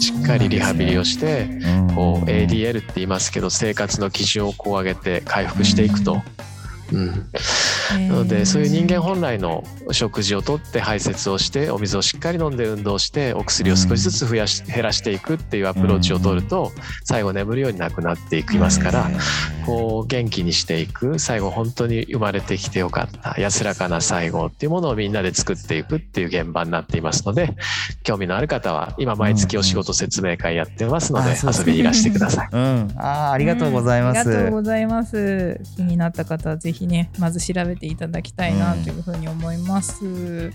[0.00, 1.48] しっかりリハビリをして
[1.94, 6.22] こう ADL って言いますけど生活の基準をこう上げて回復していくと。
[6.92, 16.72] うん、なのでそういう人間本来の食事をとって排泄をしてお水をしっかり飲んで運動してお薬を少しずつ増やし減らしていくっていうアプローチを取ると
[17.04, 19.10] 最後眠るようになくなっていきますから
[19.64, 27.54] こう元気にしていく最後本当に生まれてきてよかった安らかな最後っていうものをみんなで作っていくっていう現場になっていますので
[28.02, 32.48] 興味のある方は今毎月お仕事説明会やってますので遊びにいらしてください。
[32.52, 34.20] うん、あーありがとうございます。
[34.20, 35.60] ありがとうございます。
[35.76, 40.52] 気になった方はぜひね、まず調べていただきたいなというふうに思います。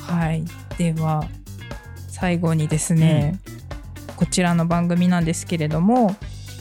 [0.00, 0.44] はい、
[0.76, 1.26] では
[2.08, 3.40] 最後にですね、
[4.16, 6.14] こちらの番組なんですけれども。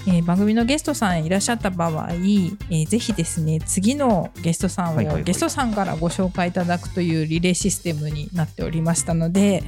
[0.09, 9.63] えー番組のゲストさんいらっしゃった場合、えーぜひですね次のゲストさんを、ゲストさんからご紹介いただくというリレーシステムになっておりましたので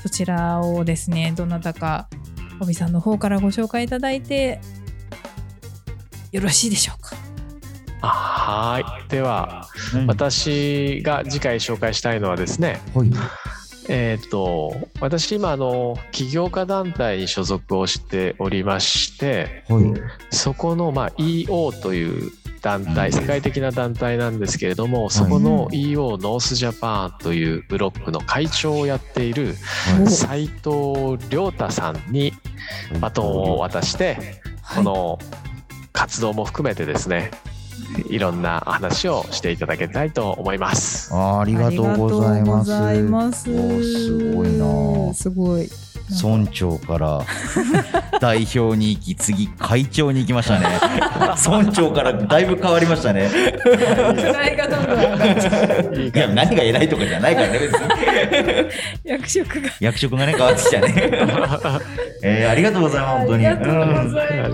[0.00, 2.08] そちらをですねどなたか
[2.60, 4.58] 帯さんの方からご紹介いただいて
[6.32, 7.14] よろしいでしょうか？
[8.04, 9.08] あはい。
[9.08, 10.06] ではうん。
[10.06, 13.10] 私が次回紹介したいのはですねほい。
[13.88, 19.84] えっ、と私今あの起業家団体に所属をしておりましてほい。
[20.30, 22.32] そこのまあ EO という
[22.64, 29.54] 団体世界的な団体なんですけれどもそこの EO ノースジャパンというブロックの会長をやっている
[30.02, 32.32] お斉藤亮太さんに
[33.02, 34.40] バトンを渡して
[34.74, 35.18] この
[35.92, 37.30] 活動も含めてですね
[38.08, 41.10] いろんな話をしていただきたいと思います。
[41.12, 42.70] あーありがとうございます。
[43.02, 45.68] ますすごいなすごい。
[46.10, 47.22] 村長から
[48.20, 50.66] 代表に行き次会長に行きましたね
[51.46, 53.30] 村長からだいぶ変わりましたね
[56.14, 57.80] いや何が偉いとかじゃないからね別に
[59.04, 59.70] 役職が。
[59.80, 60.94] 役職がね変わってきたね
[62.22, 63.64] えー、ありがとうございます本当にありが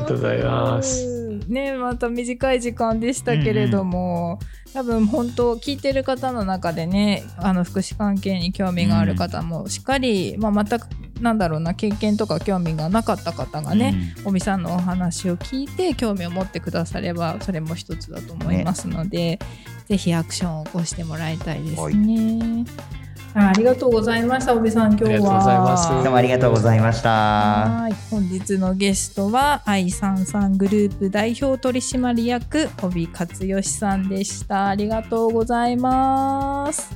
[0.05, 1.20] とうございます。
[1.49, 4.39] ねまた短い時間でしたけれども、
[4.73, 10.87] 多分本当聞いてる方の中でねあの福祉関係に興味がある方もしっかり、まあ、全く
[11.21, 19.39] なんだろうな経験とか興味がなかった方がね、おみさんのお話を聞いて興味を持ってくださればそれも一つだと思いますので、
[19.87, 22.65] ぜひアクションを起こしてもらいたいですね。
[22.95, 23.00] あ
[23.35, 25.13] ありがとうございました、おびさん、今日は。
[25.13, 34.69] ありがとうございますどうもありがとうございましたはい、本日のゲストは愛さんさんグループ代表取締役帯勝義さんでした。
[34.69, 36.91] ありがとうございます。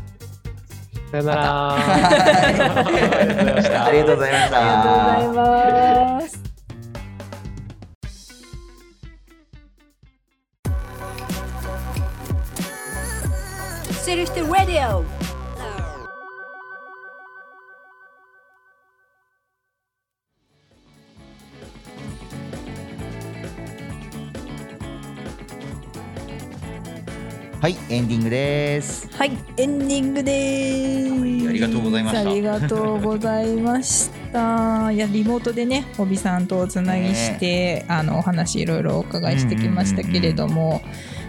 [1.12, 1.74] さよなら。
[3.86, 6.42] ありがとうございましたありがとうございます。
[14.04, 15.13] セルフテラディオ
[27.64, 34.90] はいエンディングですはい、エンディングです、はいありがとうございましたありがとうございました。
[34.90, 40.82] いや、リモートでね、帯さんとおつなぎして、あのお話いろいろお伺いしてきましたけれども。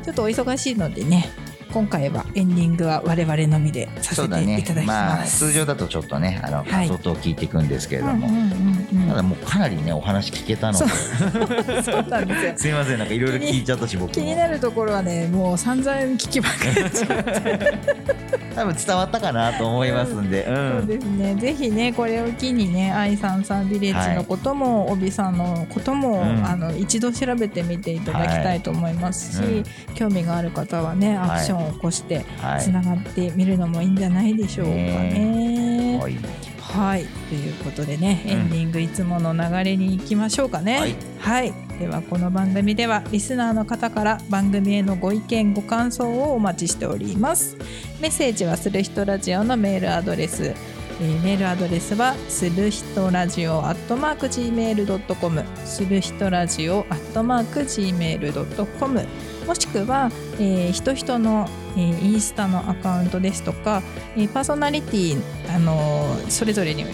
[0.04, 1.30] ちょっとお忙しいのでね、
[1.72, 5.39] 今回はエンディングは我々のみでさせていただきまあます。
[5.47, 6.88] 通常だとちょっとねあのはい。
[6.88, 8.55] 画像と聞いていくんですけれども、うんうんう
[8.97, 9.09] んうん。
[9.09, 10.86] ただもうかなりねお話聞けたので。
[10.86, 11.84] そう。
[11.84, 12.53] そうなんですよ。
[12.55, 18.16] すいませんなんかいろいろ聞いちゃったし僕気にもなるところはね、もう散々聞きまくっちゃって。
[18.55, 21.36] 多分伝わったかなと思いますんで、うそうんですね。
[21.36, 26.45] ぜひね、これを機にね、愛さんさんビレッジのことも、帯さんのことも、うん。
[26.45, 29.53] あの一度調べてみていただきたいと思いますし、はい。
[29.55, 29.63] うん。
[29.95, 32.62] 興味がある方はね、アクションを起こしてはい。
[32.62, 35.99] つながってみるのもいいんじゃないでしょうかね。
[36.01, 36.18] はい。
[36.76, 38.32] はい、ということでね、うん。
[38.32, 40.80] エンディングいつもの流れに行きましょうかね。
[40.80, 40.95] はい。
[41.20, 47.56] はい、ではこの番組ではリスナーの方から番組へのご意見ご感想をお待ちしております。
[48.01, 50.53] メッセージはする人ラジオのメールアドレス。
[51.01, 59.06] えーメールアドレスはする人ラジオアットマーク gmail.com する人ラジオアットマーク gmail.com
[59.48, 63.82] もしくは、えー、人人の、えーインスタのアカウントですとか、
[64.16, 65.22] えーパーソナリティ、
[65.56, 66.86] あのーそれぞれに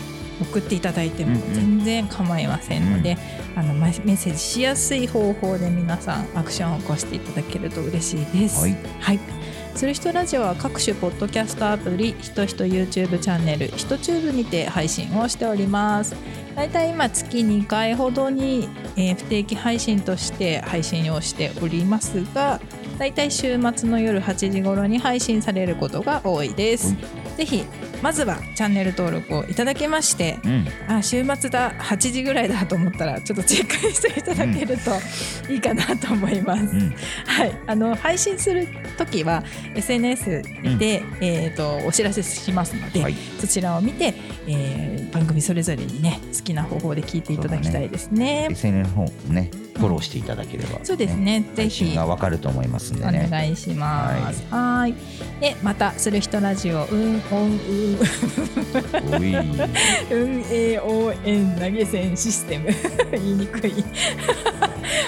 [0.42, 1.54] 送っていただいてもうんうん。
[1.54, 3.18] 全然構いませんので、
[3.56, 8.60] あのまメッセージしやすい方法で皆さんアクションを起こしていただけると嬉しいです。
[8.60, 8.76] はい。
[9.00, 9.20] はい
[9.76, 16.16] する人ラジオは各種ポッドキャストアプリ、ひとひと YouTube チャンネル、ひとチューブにて配信をしております。
[16.56, 22.60] だいたい今月2回ほどに、えー不定期配信として配信をしておりますが、
[23.00, 26.96] だいたい週末の夜8時頃に配信されることが多いです。
[27.38, 27.64] ぜひ
[28.02, 30.68] まずはチャンネル登録をいただきまして、うん。
[30.88, 36.64] あ週末だ8時ぐらいだと思ったらちょっとチェックしていただけるといいかなと思います。
[36.64, 36.96] うん。
[37.26, 39.44] はい、あの配信する時は
[39.76, 40.44] SNS
[40.80, 43.16] で、えー、とお知らせしますので、はい。
[43.40, 44.14] そちらを見て、
[44.48, 48.48] えー番組それぞれにね好きな方法で聞いていただきたいですね。
[48.50, 49.52] SNS の方もね
[49.82, 54.44] フォローしていただければ、そうですねぜ配ひ信がわかると思いますんでおね願いします。
[54.52, 54.96] はーい。
[55.42, 57.46] でまたする人ラジオうんお
[60.12, 62.70] 運営応援投げ銭システム。
[63.12, 63.74] 言いにくい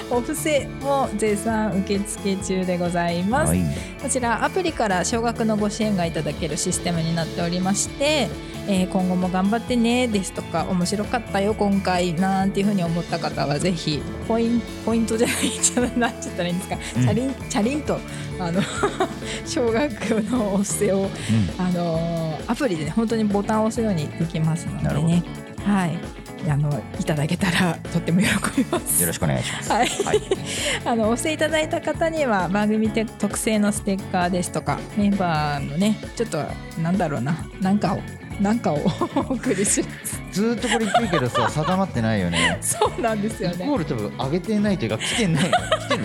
[0.09, 3.63] お布施も絶賛受付中でございます、はい。
[4.01, 8.29] こちらアプリから少額のご支援がいただけるシステムになっておりまして、
[8.67, 17.03] えー今後も頑張ってねですとか面白かったよ今回なんていうふうに思った方はぜひポインポイントじゃないじゃなっちゃったらいいんですか、うん。
[17.03, 17.99] チャリンチャリンと
[18.39, 18.61] あの
[19.45, 21.09] 少額のお布施を
[21.57, 25.23] あのーアプリでね本当にボタンを押すようにできますのでね。
[25.65, 28.27] はいあのいただけたらとっても喜
[28.57, 29.01] びます。
[29.01, 29.71] よろしくお願いします。
[29.71, 30.21] はい、はい。
[30.85, 36.43] あのお寄せいただいた方には番組で特製のステッカーですとかメンバーのねちょっと
[36.81, 37.99] なんだろうななんかを
[38.41, 38.77] なんかを
[39.29, 40.21] お送りします。
[40.31, 42.57] ずーっとこれ言ってるけどさ定まってないよね。
[42.61, 43.65] そうなんですよね。
[43.65, 45.43] イコール多分上げてないというか来てない。
[45.43, 46.03] 来てる？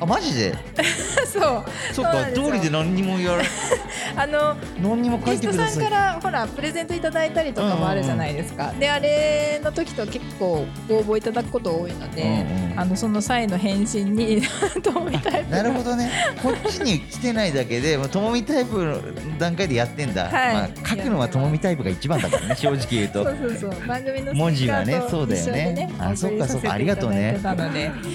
[0.00, 0.54] あマジで？
[1.26, 1.64] そう。
[1.92, 3.42] そっか通りで何にもやら
[4.16, 5.72] あの何にも書ゲいてください。
[5.72, 14.42] ストさんからほらプレゼントいただいたりとかもあるじゃないですか、であれの時と結構ご応募いただくこと多いので、うんうんあのその際の返信に
[14.82, 16.10] ともみタイプなるほどね。
[16.42, 19.00] こっちに来てないだけでともみタイプの
[19.38, 20.54] 段階でやってんだ、はい。
[20.54, 23.24] まあ、書くのはともみタイプが一番だからね 正直言うと。
[23.24, 23.86] そうそうそう。
[23.86, 25.88] 番組の文字はねそうだよね。
[25.98, 26.72] あそっかそっか。
[26.72, 27.38] ありがとうね。
[27.42, 27.68] なるほ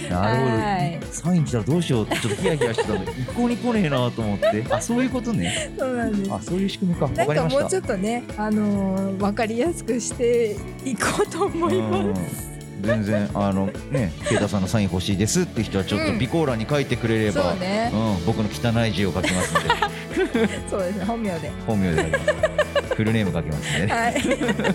[0.09, 0.15] ど。
[0.15, 4.65] はいサイン来たらどうしようってちょっとヒヤヒヤしてたの 一向に来ねえなと思って。
[4.69, 5.71] あそういうことね。
[5.79, 6.33] そうなんです。
[6.33, 7.05] あそういう仕組みか。
[7.05, 12.49] わなんかもうちょっとね、あのー、分かりやすくしていこうと思います。
[12.79, 12.81] うん。
[12.81, 16.13] 全然あのねケイタさんのサイン欲しいですって人はちょっとうん。
[16.15, 19.69] 備考欄に書いてくれれば、そうね、うん、僕の汚い字を書きますので。
[20.69, 21.51] そうですね、本名で。
[21.65, 22.03] 本名で
[22.95, 23.87] フルネーム書きますね。
[23.87, 24.21] はい。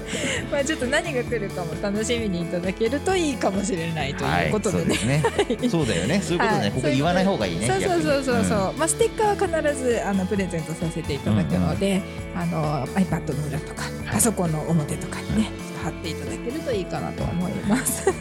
[0.50, 5.22] まあちょっと何が来るかも楽しみにいただけるといいかもしれないということでね。
[5.24, 5.68] はい、そうね。
[5.68, 6.20] そうだよね。
[6.22, 6.70] そういうことね、はい。
[6.72, 12.02] ここ言わない方がいいねそうそうそうそうそう、逆にまあステッカーは必ずあのプレゼントさせていただくので、
[12.34, 18.10] あの iPad の裏とかパソコンの表とかにね、ちょっと貼っていただけるといいかなと思います。
[18.10, 18.16] うん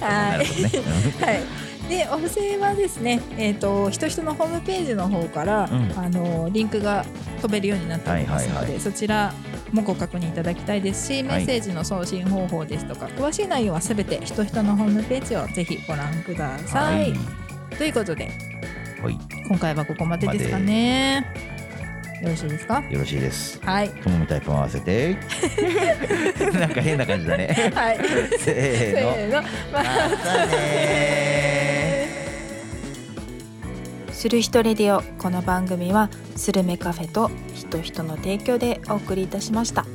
[0.00, 1.68] はないはい。
[1.88, 5.98] でお布施はですね、えっ、とひとひとのホームページの方から、うん。
[5.98, 7.04] あのリンクが
[7.40, 9.32] 飛べるようになっておりますので、はいはいはそちら
[9.72, 17.12] もご確認いただきたいですし、メッセージの送信方法ですとか、詳しい内容はすべてひとひとのホームページをぜひご覧ください。
[17.76, 18.30] ということで
[19.02, 21.57] はい、今回はここまでですかね。
[22.22, 22.84] よろしいですか？
[22.90, 23.60] よろしいです。
[23.64, 23.90] はい。
[23.90, 25.16] ともみタイプも合わせて。
[26.58, 27.72] なんか変な感じだね。
[27.74, 27.98] はい。
[28.38, 29.42] せーの。
[29.72, 32.08] またね
[34.12, 35.02] する人レディオ。
[35.18, 39.86] この番組はスルメカフェと人人の提供でお送りいたしました